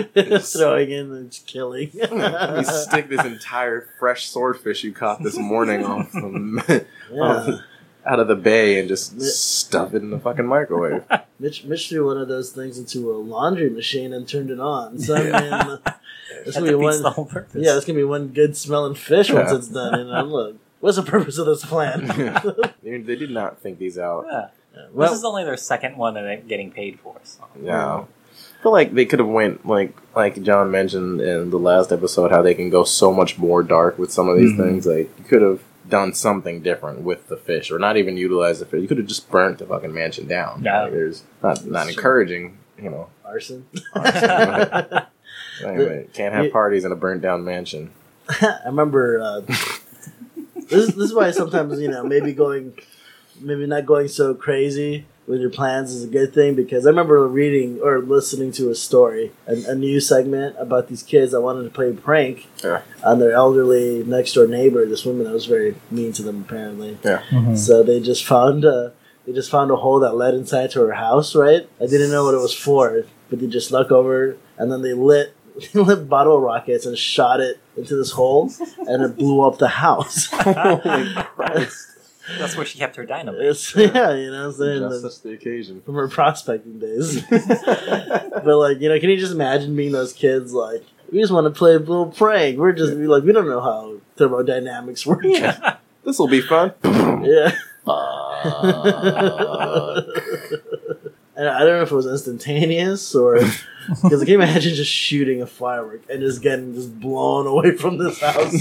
just 0.15 0.55
throwing 0.55 0.91
in 0.91 1.11
and 1.11 1.31
just 1.31 1.47
killing. 1.47 1.89
you 1.93 2.63
stick 2.63 3.09
this 3.09 3.25
entire 3.25 3.87
fresh 3.99 4.29
swordfish 4.29 4.83
you 4.83 4.91
caught 4.93 5.23
this 5.23 5.37
morning 5.37 5.83
off 5.83 6.11
from, 6.11 6.61
yeah. 7.11 7.57
out 8.05 8.19
of 8.19 8.27
the 8.27 8.35
bay 8.35 8.79
and 8.79 8.87
just 8.87 9.19
stuff 9.21 9.93
it 9.95 10.03
in 10.03 10.11
the 10.11 10.19
fucking 10.19 10.45
microwave. 10.45 11.03
Mitch, 11.39 11.63
Mitch 11.65 11.89
threw 11.89 12.05
one 12.05 12.17
of 12.17 12.27
those 12.27 12.51
things 12.51 12.77
into 12.77 13.11
a 13.11 13.17
laundry 13.17 13.69
machine 13.69 14.13
and 14.13 14.27
turned 14.27 14.51
it 14.51 14.59
on. 14.59 14.99
So 14.99 15.15
I 15.15 15.23
mean, 15.23 15.79
this 16.45 16.55
That 16.55 16.61
will 16.63 16.69
be 16.69 16.75
one. 16.75 17.01
the 17.01 17.11
whole 17.11 17.25
purpose. 17.25 17.63
Yeah, 17.65 17.75
it's 17.75 17.85
gonna 17.85 17.97
be 17.97 18.03
one 18.03 18.27
good 18.27 18.55
smelling 18.55 18.95
fish 18.95 19.31
once 19.31 19.51
it's 19.51 19.67
done. 19.69 19.95
And 19.95 20.15
I'm 20.15 20.27
look, 20.31 20.57
what's 20.83 20.97
the 20.97 21.03
purpose 21.03 21.37
of 21.37 21.45
this 21.45 21.63
plan? 21.63 22.07
they 22.83 22.97
they 22.97 23.15
did 23.15 23.31
not 23.31 23.59
think 23.59 23.79
these 23.79 23.97
out. 23.97 24.25
Yeah. 24.29 24.47
well, 24.91 25.09
this 25.09 25.17
is 25.17 25.23
only 25.23 25.43
their 25.45 25.55
second 25.57 25.95
one 25.97 26.13
that 26.15 26.23
they're 26.23 26.37
getting 26.41 26.71
paid 26.71 26.99
for. 26.99 27.15
So. 27.23 27.45
Yeah. 27.61 28.03
I 28.03 28.63
feel 28.63 28.71
like 28.73 28.93
they 28.93 29.05
could 29.05 29.19
have 29.19 29.27
went 29.29 29.65
like 29.65 29.93
like 30.15 30.41
John 30.43 30.71
mentioned 30.71 31.21
in 31.21 31.49
the 31.51 31.59
last 31.59 31.91
episode 31.93 32.31
how 32.31 32.41
they 32.41 32.53
can 32.53 32.69
go 32.69 32.83
so 32.83 33.13
much 33.13 33.37
more 33.37 33.63
dark 33.63 33.97
with 33.97 34.11
some 34.11 34.27
of 34.27 34.37
these 34.37 34.51
Mhm. 34.51 34.57
things. 34.57 34.85
Like 34.85 35.09
you 35.17 35.23
could 35.23 35.41
have 35.41 35.61
done 35.87 36.13
something 36.13 36.61
different 36.61 37.01
with 37.01 37.27
the 37.27 37.37
fish, 37.37 37.69
or 37.71 37.77
not 37.79 37.97
even 37.97 38.15
utilize 38.17 38.59
the 38.59 38.65
fish. 38.65 38.81
You 38.81 38.87
could 38.87 38.97
have 38.97 39.07
just 39.07 39.29
burnt 39.31 39.59
the 39.59 39.65
fucking 39.65 39.93
mansion 39.93 40.27
down. 40.27 40.63
Yeah. 40.63 40.83
Like, 40.83 40.91
there's 40.91 41.23
not 41.41 41.65
not 41.65 41.83
true. 41.83 41.93
encouraging, 41.93 42.57
you 42.81 42.89
know. 42.89 43.07
arson. 43.25 43.65
Arson. 43.95 44.89
Anyway, 45.63 46.07
can't 46.13 46.33
have 46.33 46.51
parties 46.51 46.83
in 46.83 46.91
a 46.91 46.95
burnt 46.95 47.21
down 47.21 47.43
mansion. 47.45 47.91
I 48.27 48.57
remember 48.65 49.19
uh, 49.21 49.41
this. 50.69 50.87
This 50.87 51.05
is 51.09 51.13
why 51.13 51.31
sometimes 51.31 51.79
you 51.79 51.87
know 51.89 52.03
maybe 52.03 52.33
going, 52.33 52.73
maybe 53.39 53.65
not 53.65 53.85
going 53.85 54.07
so 54.07 54.33
crazy 54.33 55.05
with 55.25 55.39
your 55.39 55.49
plans 55.49 55.93
is 55.93 56.03
a 56.03 56.07
good 56.07 56.33
thing 56.33 56.53
because 56.53 56.85
I 56.85 56.89
remember 56.89 57.25
reading 57.27 57.79
or 57.81 57.99
listening 57.99 58.51
to 58.53 58.69
a 58.69 58.75
story, 58.75 59.31
a, 59.47 59.53
a 59.69 59.75
news 59.75 60.05
segment 60.07 60.53
about 60.59 60.89
these 60.89 61.01
kids 61.01 61.31
that 61.31 61.39
wanted 61.39 61.63
to 61.63 61.69
play 61.69 61.91
a 61.91 61.93
prank 61.93 62.47
Yeah. 62.61 62.81
on 63.05 63.19
their 63.19 63.31
elderly 63.31 64.03
next 64.03 64.33
door 64.33 64.47
neighbor, 64.47 64.85
this 64.85 65.05
woman 65.05 65.23
that 65.23 65.31
was 65.33 65.45
very 65.45 65.75
mean 65.89 66.11
to 66.13 66.23
them 66.23 66.41
apparently. 66.45 66.97
Mhm. 67.03 67.57
So 67.57 67.83
they 67.83 68.01
just 68.01 68.25
found 68.25 68.65
uh, 68.65 68.89
they 69.25 69.31
just 69.31 69.49
found 69.49 69.71
a 69.71 69.77
hole 69.77 69.99
that 70.01 70.15
led 70.17 70.33
inside 70.33 70.71
to 70.71 70.81
her 70.81 70.91
house. 70.93 71.33
Right? 71.35 71.69
I 71.79 71.85
didn't 71.87 72.11
know 72.11 72.25
what 72.25 72.33
it 72.33 72.41
was 72.41 72.53
for, 72.53 73.05
but 73.29 73.39
they 73.39 73.47
just 73.47 73.69
snuck 73.69 73.91
over 73.93 74.35
and 74.57 74.69
then 74.71 74.81
they 74.81 74.93
lit 74.93 75.33
lit 75.73 76.09
bottle 76.09 76.39
rockets 76.39 76.85
and 76.85 76.97
shot 76.97 77.39
it 77.39 77.59
into 77.75 77.95
this 77.95 78.11
hole, 78.11 78.51
and 78.87 79.03
it 79.03 79.17
blew 79.17 79.41
up 79.41 79.57
the 79.57 79.67
house. 79.67 80.29
Oh 80.45 80.75
Holy 80.77 81.13
Christ! 81.13 81.87
That's 82.39 82.55
where 82.55 82.65
she 82.65 82.77
kept 82.79 82.95
her 82.95 83.05
dynamite. 83.05 83.41
It's, 83.41 83.75
yeah, 83.75 84.13
you 84.13 84.31
know 84.31 84.47
what 84.47 84.47
I'm 84.47 84.51
saying. 84.53 84.79
Justice 84.89 85.19
the 85.19 85.33
occasion. 85.33 85.81
From 85.81 85.95
her 85.95 86.07
prospecting 86.07 86.79
days. 86.79 87.21
but 87.29 88.45
like, 88.45 88.79
you 88.79 88.87
know, 88.87 88.99
can 88.99 89.09
you 89.09 89.17
just 89.17 89.33
imagine 89.33 89.75
being 89.75 89.91
those 89.91 90.13
kids 90.13 90.53
like 90.53 90.83
we 91.11 91.19
just 91.19 91.31
want 91.31 91.45
to 91.45 91.51
play 91.57 91.75
a 91.75 91.79
little 91.79 92.07
prank. 92.07 92.57
We're 92.57 92.71
just 92.71 92.95
we 92.95 93.07
like 93.07 93.23
we 93.23 93.33
don't 93.33 93.47
know 93.47 93.61
how 93.61 93.97
thermodynamics 94.15 95.05
work. 95.05 95.21
Yeah. 95.23 95.77
This 96.03 96.17
will 96.19 96.27
be 96.27 96.41
fun. 96.41 96.73
yeah. 96.83 97.51
Fuck. 97.85 98.43
And 101.35 101.47
I 101.49 101.59
don't 101.59 101.77
know 101.77 101.81
if 101.81 101.91
it 101.91 101.95
was 101.95 102.05
instantaneous 102.05 103.15
or 103.15 103.35
because 104.03 104.21
I 104.21 104.25
can 104.25 104.27
you 104.27 104.35
imagine 104.35 104.75
just 104.75 104.91
shooting 104.91 105.41
a 105.41 105.47
firework 105.47 106.01
and 106.09 106.21
just 106.21 106.41
getting 106.43 106.75
just 106.75 106.99
blown 106.99 107.47
away 107.47 107.75
from 107.75 107.97
this 107.97 108.19
house, 108.21 108.51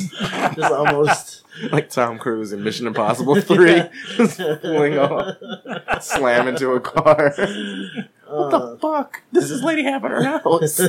just 0.55 0.73
almost 0.73 1.43
like 1.71 1.91
Tom 1.91 2.19
Cruise 2.19 2.53
in 2.53 2.63
Mission 2.65 2.87
Impossible 2.87 3.35
3. 3.41 3.83
Just 4.17 4.39
pulling 4.63 4.99
off, 4.99 5.37
slam 6.03 6.49
into 6.49 6.71
a 6.71 6.81
car. 6.81 7.35
What 8.27 8.55
Uh, 8.55 8.71
the 8.71 8.79
fuck 8.79 9.23
does 9.35 9.51
this 9.51 9.63
lady 9.63 9.83
have 9.83 10.03
in 10.07 10.11
her 10.11 10.23
house? 10.25 10.81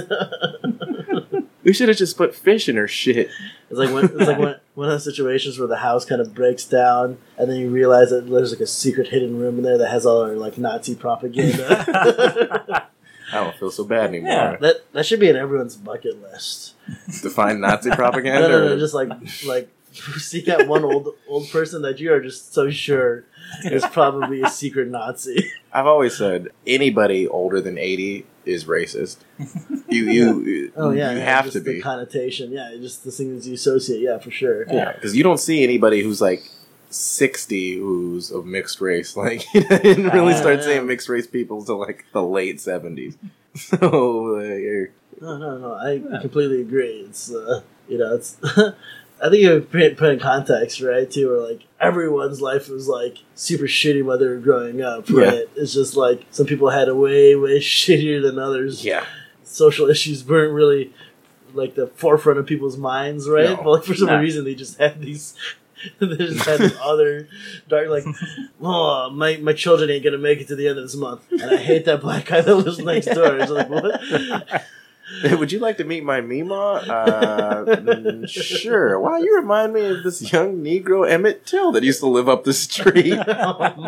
We 1.64 1.74
should 1.74 1.88
have 1.90 1.98
just 1.98 2.18
put 2.18 2.36
fish 2.36 2.68
in 2.68 2.76
her 2.76 2.88
shit. 2.88 3.30
It's 3.70 3.80
like 3.80 3.94
when, 3.94 4.06
it's 4.06 4.28
like 4.28 4.38
when, 4.38 4.56
one 4.76 4.88
of 4.88 4.94
those 4.94 5.04
situations 5.04 5.58
where 5.58 5.68
the 5.68 5.78
house 5.78 6.06
kind 6.06 6.22
of 6.22 6.34
breaks 6.34 6.66
down, 6.66 7.18
and 7.38 7.50
then 7.50 7.58
you 7.58 7.70
realize 7.70 8.10
that 8.10 8.30
there's 8.30 8.52
like 8.52 8.62
a 8.62 8.68
secret 8.68 9.08
hidden 9.08 9.40
room 9.40 9.58
in 9.58 9.64
there 9.64 9.78
that 9.78 9.90
has 9.90 10.06
all 10.06 10.22
our 10.22 10.36
like 10.36 10.58
Nazi 10.58 10.96
propaganda. 10.96 12.88
I 13.34 13.44
don't 13.44 13.56
feel 13.56 13.72
so 13.72 13.84
bad 13.84 14.10
anymore. 14.10 14.32
Yeah. 14.32 14.56
that 14.58 14.94
that 14.94 15.06
should 15.06 15.20
be 15.20 15.30
in 15.30 15.36
everyone's 15.36 15.76
bucket 15.76 16.22
list. 16.22 16.76
To 17.22 17.30
find 17.30 17.62
Nazi 17.62 17.90
propaganda? 17.92 18.48
no, 18.48 18.68
no, 18.68 18.74
or- 18.74 18.78
just 18.78 18.94
like 18.94 19.10
like 19.46 19.70
seek 19.94 20.50
out 20.50 20.68
one 20.68 20.84
old 20.84 21.10
old 21.28 21.50
person 21.50 21.82
that 21.84 22.00
you 22.00 22.12
are 22.14 22.20
just 22.20 22.54
so 22.54 22.70
sure 22.70 23.24
is 23.66 23.86
probably 23.88 24.42
a 24.42 24.50
secret 24.50 24.88
Nazi. 24.90 25.52
I've 25.74 25.88
always 25.88 26.16
said 26.18 26.50
anybody 26.68 27.28
older 27.28 27.62
than 27.62 27.78
80 27.78 28.26
is 28.46 28.66
racist. 28.66 29.18
You, 29.90 30.10
you, 30.10 30.72
Oh 30.76 30.92
yeah, 30.92 31.12
you 31.12 31.18
yeah, 31.20 31.26
have 31.26 31.46
just 31.46 31.54
to 31.58 31.60
the 31.62 31.74
be. 31.76 31.82
connotation. 31.82 32.52
Yeah, 32.52 32.76
just 32.80 33.04
the 33.04 33.12
things 33.12 33.48
you 33.48 33.54
associate. 33.56 34.02
Yeah, 34.02 34.18
for 34.20 34.32
sure. 34.32 34.66
Yeah, 34.72 34.92
because 34.94 35.16
you 35.16 35.24
don't 35.24 35.40
see 35.40 35.64
anybody 35.64 36.02
who's 36.04 36.22
like 36.22 36.44
60 36.90 37.78
who's 37.78 38.32
of 38.32 38.46
mixed 38.46 38.82
race. 38.82 39.16
Like, 39.24 39.46
you 39.54 39.62
didn't 39.68 40.10
really 40.10 40.34
Uh, 40.34 40.38
start 40.38 40.60
yeah. 40.60 40.66
seeing 40.66 40.88
mixed 40.88 41.10
race 41.10 41.28
people 41.28 41.60
until 41.60 41.80
like 41.80 42.06
the 42.14 42.24
late 42.24 42.58
70s. 42.58 43.16
So, 43.56 43.78
uh, 43.78 44.90
No, 45.22 45.38
no, 45.38 45.58
no. 45.58 45.74
I 45.76 46.20
completely 46.22 46.62
agree. 46.62 47.06
It's 47.08 47.32
uh, 47.34 47.62
you 47.88 47.98
know, 47.98 48.16
it's. 48.16 48.38
I 49.24 49.30
think 49.30 49.42
you 49.42 49.62
put 49.62 49.96
put 49.98 50.10
in 50.12 50.20
context, 50.20 50.82
right? 50.82 51.10
Too, 51.10 51.30
where 51.30 51.40
like 51.50 51.62
everyone's 51.80 52.42
life 52.42 52.68
was 52.70 52.88
like 52.90 53.18
super 53.36 53.64
shitty 53.66 54.04
while 54.04 54.18
they 54.18 54.28
were 54.28 54.38
growing 54.38 54.82
up, 54.82 55.08
Yeah. 55.10 55.24
right? 55.24 55.46
It's 55.56 55.74
just 55.74 55.96
like 55.96 56.26
some 56.32 56.46
people 56.46 56.70
had 56.70 56.90
it 56.90 56.96
way, 56.96 57.34
way 57.36 57.60
shittier 57.62 58.22
than 58.22 58.38
others. 58.38 58.84
yeah. 58.84 59.06
Social 59.44 59.90
issues 59.90 60.28
weren't 60.28 60.54
really 60.54 60.94
like 61.54 61.76
the 61.76 61.88
forefront 61.88 62.40
of 62.40 62.46
people's 62.46 62.78
minds, 62.78 63.30
right? 63.30 63.50
No. 63.52 63.56
But 63.58 63.70
like 63.70 63.84
for 63.84 63.94
some 63.96 64.08
No. 64.08 64.20
reason, 64.20 64.44
they 64.44 64.56
just 64.56 64.78
had 64.80 65.00
these. 65.02 65.36
they 66.00 66.16
just 66.16 66.46
had 66.46 66.60
this 66.60 66.76
other 66.82 67.28
dark, 67.68 67.90
like, 67.90 68.06
oh, 68.62 69.10
my 69.10 69.38
my 69.38 69.54
children 69.54 69.90
ain't 69.90 70.04
gonna 70.04 70.18
make 70.18 70.40
it 70.42 70.48
to 70.48 70.56
the 70.56 70.68
end 70.68 70.78
of 70.80 70.84
this 70.86 70.96
month, 70.96 71.22
and 71.32 71.44
I 71.44 71.58
hate 71.58 71.86
that 71.86 72.02
black 72.02 72.26
guy 72.26 72.42
that 72.42 72.56
lives 72.56 72.80
next 72.80 73.08
door. 73.08 73.38
It's 73.38 73.52
like 73.52 73.70
what? 73.70 74.64
Would 75.38 75.52
you 75.52 75.60
like 75.60 75.78
to 75.78 75.84
meet 75.84 76.04
my 76.04 76.22
Mima? 76.22 76.54
Uh, 76.54 77.66
mm, 77.66 78.30
sure. 78.30 79.00
Wow, 79.00 79.18
you 79.18 79.36
remind 79.38 79.74
me 79.74 79.86
of 79.86 80.04
this 80.04 80.32
young 80.32 80.64
Negro 80.64 81.10
Emmett 81.10 81.46
Till 81.46 81.72
that 81.74 81.84
used 81.84 82.00
to 82.00 82.08
live 82.08 82.30
up 82.30 82.44
the 82.44 82.54
street. 82.54 83.20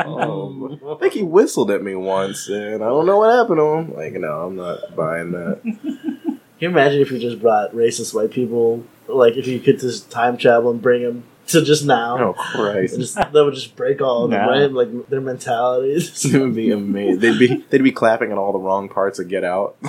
Um, 0.06 0.80
I 0.88 0.96
think 0.96 1.14
he 1.14 1.24
whistled 1.24 1.72
at 1.72 1.82
me 1.84 1.96
once, 1.96 2.48
and 2.48 2.84
I 2.84 2.88
don't 2.88 3.06
know 3.06 3.18
what 3.20 3.36
happened 3.36 3.58
to 3.58 3.64
him. 3.64 3.94
Like, 3.96 4.14
no, 4.14 4.46
I'm 4.46 4.56
not 4.56 4.96
buying 4.96 5.32
that. 5.32 5.62
Can 5.64 6.40
you 6.60 6.70
imagine 6.70 7.02
if 7.02 7.12
you 7.12 7.20
just 7.20 7.42
brought 7.42 7.74
racist 7.74 8.14
white 8.14 8.32
people, 8.32 8.84
like 9.08 9.36
if 9.36 9.48
you 9.48 9.60
could 9.60 9.80
just 9.80 10.10
time 10.10 10.38
travel 10.38 10.72
and 10.72 10.82
bring 10.82 11.04
them 11.04 11.24
to 11.52 11.62
just 11.64 11.86
now? 11.86 12.18
Oh 12.20 12.34
Christ! 12.34 12.98
Just, 12.98 13.16
that 13.16 13.34
would 13.34 13.54
just 13.54 13.76
break 13.76 14.02
all 14.02 14.26
of 14.26 14.32
them, 14.32 14.46
No. 14.46 14.68
Like 14.68 15.10
their 15.10 15.22
mentalities. 15.22 16.26
It 16.34 16.40
would 16.42 16.56
be 16.56 16.72
amazing. 16.72 17.20
They'd 17.20 17.40
be 17.40 17.66
they'd 17.70 17.84
be 17.84 17.92
clapping 17.92 18.32
at 18.32 18.38
all 18.38 18.52
the 18.52 18.60
wrong 18.60 18.90
parts 18.90 19.20
of 19.20 19.28
Get 19.28 19.44
Out. 19.44 19.78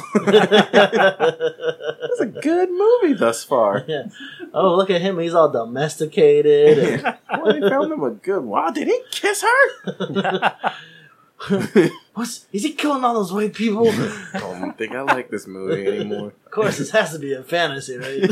It's 0.99 2.21
a 2.21 2.27
good 2.27 2.71
movie 2.71 3.15
thus 3.15 3.45
far. 3.45 3.85
yeah. 3.87 4.05
Oh, 4.55 4.75
look 4.77 4.89
at 4.91 5.01
him. 5.03 5.19
He's 5.19 5.35
all 5.35 5.51
domesticated. 5.51 6.79
and- 7.05 7.19
Well, 7.43 7.53
they 7.53 7.69
found 7.69 7.93
him 7.93 8.03
a 8.03 8.11
good. 8.11 8.43
Wow, 8.45 8.71
did 8.71 8.87
he 8.89 8.99
kiss 9.11 9.43
her? 9.43 10.75
What's, 12.15 12.47
is 12.51 12.63
he 12.63 12.73
killing 12.73 13.05
all 13.05 13.13
those 13.13 13.31
white 13.33 13.53
people? 13.53 13.89
I 13.91 14.39
don't 14.39 14.77
think 14.79 14.93
I 14.93 15.03
like 15.03 15.29
this 15.29 15.47
movie 15.47 15.87
anymore. 15.87 16.33
Of 16.47 16.51
course, 16.51 16.79
this 16.79 16.91
has 16.93 17.13
to 17.13 17.19
be 17.19 17.35
a 17.35 17.43
fantasy, 17.43 17.99
right? 17.99 18.31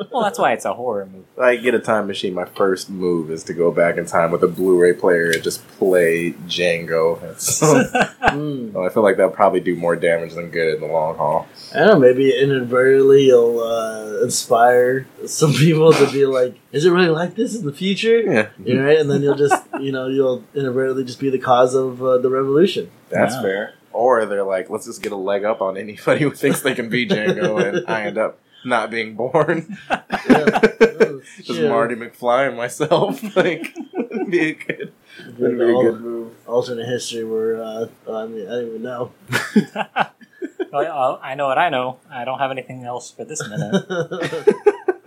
Well, 0.10 0.24
that's 0.24 0.40
why 0.40 0.52
it's 0.52 0.64
a 0.64 0.74
horror 0.74 1.06
movie. 1.06 1.24
If 1.36 1.38
I 1.38 1.56
get 1.56 1.72
a 1.72 1.78
time 1.78 2.08
machine, 2.08 2.34
my 2.34 2.44
first 2.44 2.90
move 2.90 3.30
is 3.30 3.44
to 3.44 3.54
go 3.54 3.70
back 3.70 3.96
in 3.96 4.06
time 4.06 4.32
with 4.32 4.42
a 4.42 4.48
Blu-ray 4.48 4.94
player 4.94 5.30
and 5.30 5.40
just 5.40 5.66
play 5.78 6.32
Django. 6.48 7.20
Mm. 7.20 8.72
well, 8.72 8.84
I 8.84 8.88
feel 8.88 9.04
like 9.04 9.16
that'll 9.16 9.30
probably 9.30 9.60
do 9.60 9.76
more 9.76 9.94
damage 9.94 10.34
than 10.34 10.50
good 10.50 10.74
in 10.74 10.80
the 10.80 10.88
long 10.88 11.16
haul. 11.16 11.46
I 11.72 11.78
don't 11.78 11.86
know. 11.86 11.98
Maybe 12.00 12.36
inadvertently 12.36 13.26
you'll 13.26 13.60
uh, 13.60 14.22
inspire 14.22 15.06
some 15.26 15.52
people 15.52 15.92
to 15.92 16.10
be 16.10 16.26
like, 16.26 16.56
"Is 16.72 16.84
it 16.84 16.90
really 16.90 17.08
like 17.08 17.36
this 17.36 17.54
in 17.54 17.64
the 17.64 17.72
future?" 17.72 18.20
Yeah, 18.20 18.48
You 18.64 18.74
know, 18.74 18.84
right? 18.84 18.98
And 18.98 19.08
then 19.08 19.22
you'll 19.22 19.36
just, 19.36 19.62
you 19.82 19.92
know, 19.92 20.06
you'll 20.08 20.44
inadvertently 20.54 21.04
just 21.04 21.20
be 21.20 21.30
the 21.30 21.38
cause 21.38 21.74
of 21.74 22.02
uh, 22.02 22.18
the 22.18 22.30
revolution. 22.30 22.90
that's 23.08 23.34
Wow. 23.36 23.42
fair. 23.42 23.74
Or 23.92 24.24
they're 24.26 24.44
like, 24.44 24.70
let's 24.70 24.86
just 24.86 25.02
get 25.02 25.10
a 25.12 25.16
leg 25.16 25.44
up 25.44 25.60
on 25.60 25.76
anybody 25.76 26.20
who 26.22 26.30
thinks 26.30 26.60
they 26.62 26.74
can 26.74 26.88
be 26.88 27.06
Django, 27.08 27.60
and 27.66 27.84
I 27.88 28.02
end 28.02 28.18
up 28.18 28.38
not 28.64 28.90
being 28.90 29.14
born. 29.16 29.76
Yeah. 29.90 30.60
Just 31.42 31.60
Yeah. 31.60 31.68
Marty 31.68 31.94
McFly 31.96 32.48
and 32.48 32.56
myself. 32.56 33.20
Like, 33.36 33.74
wouldn't 33.92 34.30
be 34.30 34.50
a 34.50 34.54
good. 34.54 34.92
That'd 35.38 35.58
be 35.58 35.64
a 35.64 35.72
all- 35.74 35.82
good 35.82 36.00
move. 36.00 36.32
alternate 36.46 36.86
history 36.86 37.24
where 37.24 37.62
uh, 37.62 37.86
I 38.10 38.26
mean 38.26 38.46
I 38.46 38.50
don't 38.50 38.66
even 38.68 38.82
know. 38.82 39.12
Well, 40.72 41.18
I 41.22 41.34
know 41.34 41.46
what 41.48 41.58
I 41.58 41.68
know. 41.68 41.98
I 42.10 42.24
don't 42.24 42.38
have 42.38 42.50
anything 42.52 42.84
else 42.84 43.10
for 43.10 43.24
this 43.24 43.46
minute. 43.48 43.84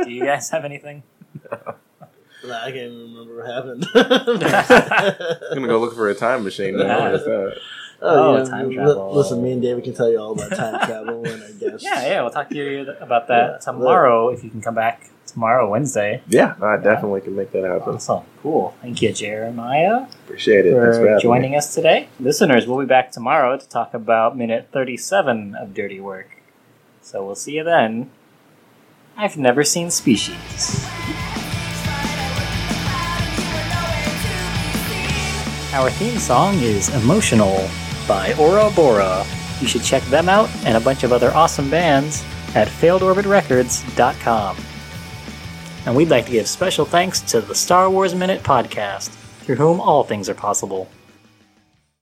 Do 0.03 0.09
you 0.11 0.25
guys 0.25 0.49
have 0.49 0.65
anything? 0.65 1.03
Nah, 1.49 1.73
I 2.45 2.71
can't 2.71 2.75
even 2.75 3.13
remember 3.13 3.37
what 3.37 3.45
happened. 3.53 3.87
I'm 5.51 5.55
gonna 5.55 5.67
go 5.67 5.79
look 5.79 5.95
for 5.95 6.09
a 6.09 6.15
time 6.15 6.43
machine 6.43 6.77
now. 6.77 6.83
Yeah. 6.85 6.99
What 7.05 7.13
is 7.15 7.23
that? 7.25 7.57
Oh, 8.05 8.33
oh 8.33 8.37
yeah, 8.37 8.43
time 8.43 8.69
li- 8.69 8.75
travel. 8.75 9.13
Listen, 9.15 9.41
me 9.41 9.51
and 9.53 9.61
David 9.61 9.83
can 9.85 9.93
tell 9.93 10.09
you 10.11 10.19
all 10.19 10.33
about 10.33 10.49
time 10.51 10.85
travel 10.85 11.25
and 11.25 11.41
I 11.43 11.51
guess. 11.51 11.81
Yeah, 11.83 12.05
yeah. 12.05 12.21
We'll 12.21 12.31
talk 12.31 12.49
to 12.49 12.55
you 12.55 12.91
about 12.99 13.27
that 13.29 13.51
Yeah. 13.51 13.57
tomorrow 13.59 14.27
if 14.29 14.43
you 14.43 14.49
can 14.49 14.61
come 14.61 14.75
back 14.75 15.09
tomorrow, 15.25 15.69
Wednesday. 15.69 16.21
Yeah, 16.27 16.55
I 16.61 16.75
definitely 16.77 17.21
can 17.21 17.33
make 17.35 17.51
that 17.53 17.63
happen. 17.63 17.95
Awesome. 17.95 18.23
Cool. 18.41 18.75
Thank 18.81 19.01
you, 19.01 19.13
Jeremiah, 19.13 20.05
Appreciate 20.25 20.65
it. 20.65 20.73
Thanks 20.73 20.97
for 20.97 21.03
for 21.03 21.07
having 21.07 21.21
joining 21.21 21.51
me. 21.51 21.57
us 21.57 21.73
today. 21.73 22.09
Listeners, 22.19 22.67
we'll 22.67 22.79
be 22.79 22.85
back 22.85 23.11
tomorrow 23.13 23.57
to 23.57 23.69
talk 23.69 23.93
about 23.93 24.37
minute 24.37 24.67
37 24.73 25.55
of 25.55 25.73
Dirty 25.73 26.01
Work. 26.01 26.41
So 27.01 27.25
we'll 27.25 27.35
see 27.35 27.53
you 27.55 27.63
then. 27.63 28.11
I've 29.15 29.37
never 29.37 29.63
seen 29.63 29.91
Species. 29.91 30.85
Our 35.73 35.89
theme 35.89 36.19
song 36.19 36.59
is 36.59 36.93
Emotional 36.93 37.67
by 38.07 38.35
Aura 38.35 38.69
Bora. 38.75 39.25
You 39.59 39.67
should 39.67 39.81
check 39.81 40.03
them 40.03 40.29
out 40.29 40.47
and 40.65 40.77
a 40.77 40.79
bunch 40.79 41.03
of 41.03 41.11
other 41.11 41.33
awesome 41.33 41.67
bands 41.71 42.23
at 42.53 42.67
failedorbitrecords.com. 42.67 44.57
And 45.87 45.95
we'd 45.95 46.09
like 46.09 46.27
to 46.27 46.31
give 46.31 46.47
special 46.47 46.85
thanks 46.85 47.21
to 47.21 47.41
the 47.41 47.55
Star 47.55 47.89
Wars 47.89 48.13
Minute 48.13 48.43
podcast, 48.43 49.09
through 49.39 49.55
whom 49.55 49.81
all 49.81 50.03
things 50.03 50.29
are 50.29 50.35
possible. 50.35 50.87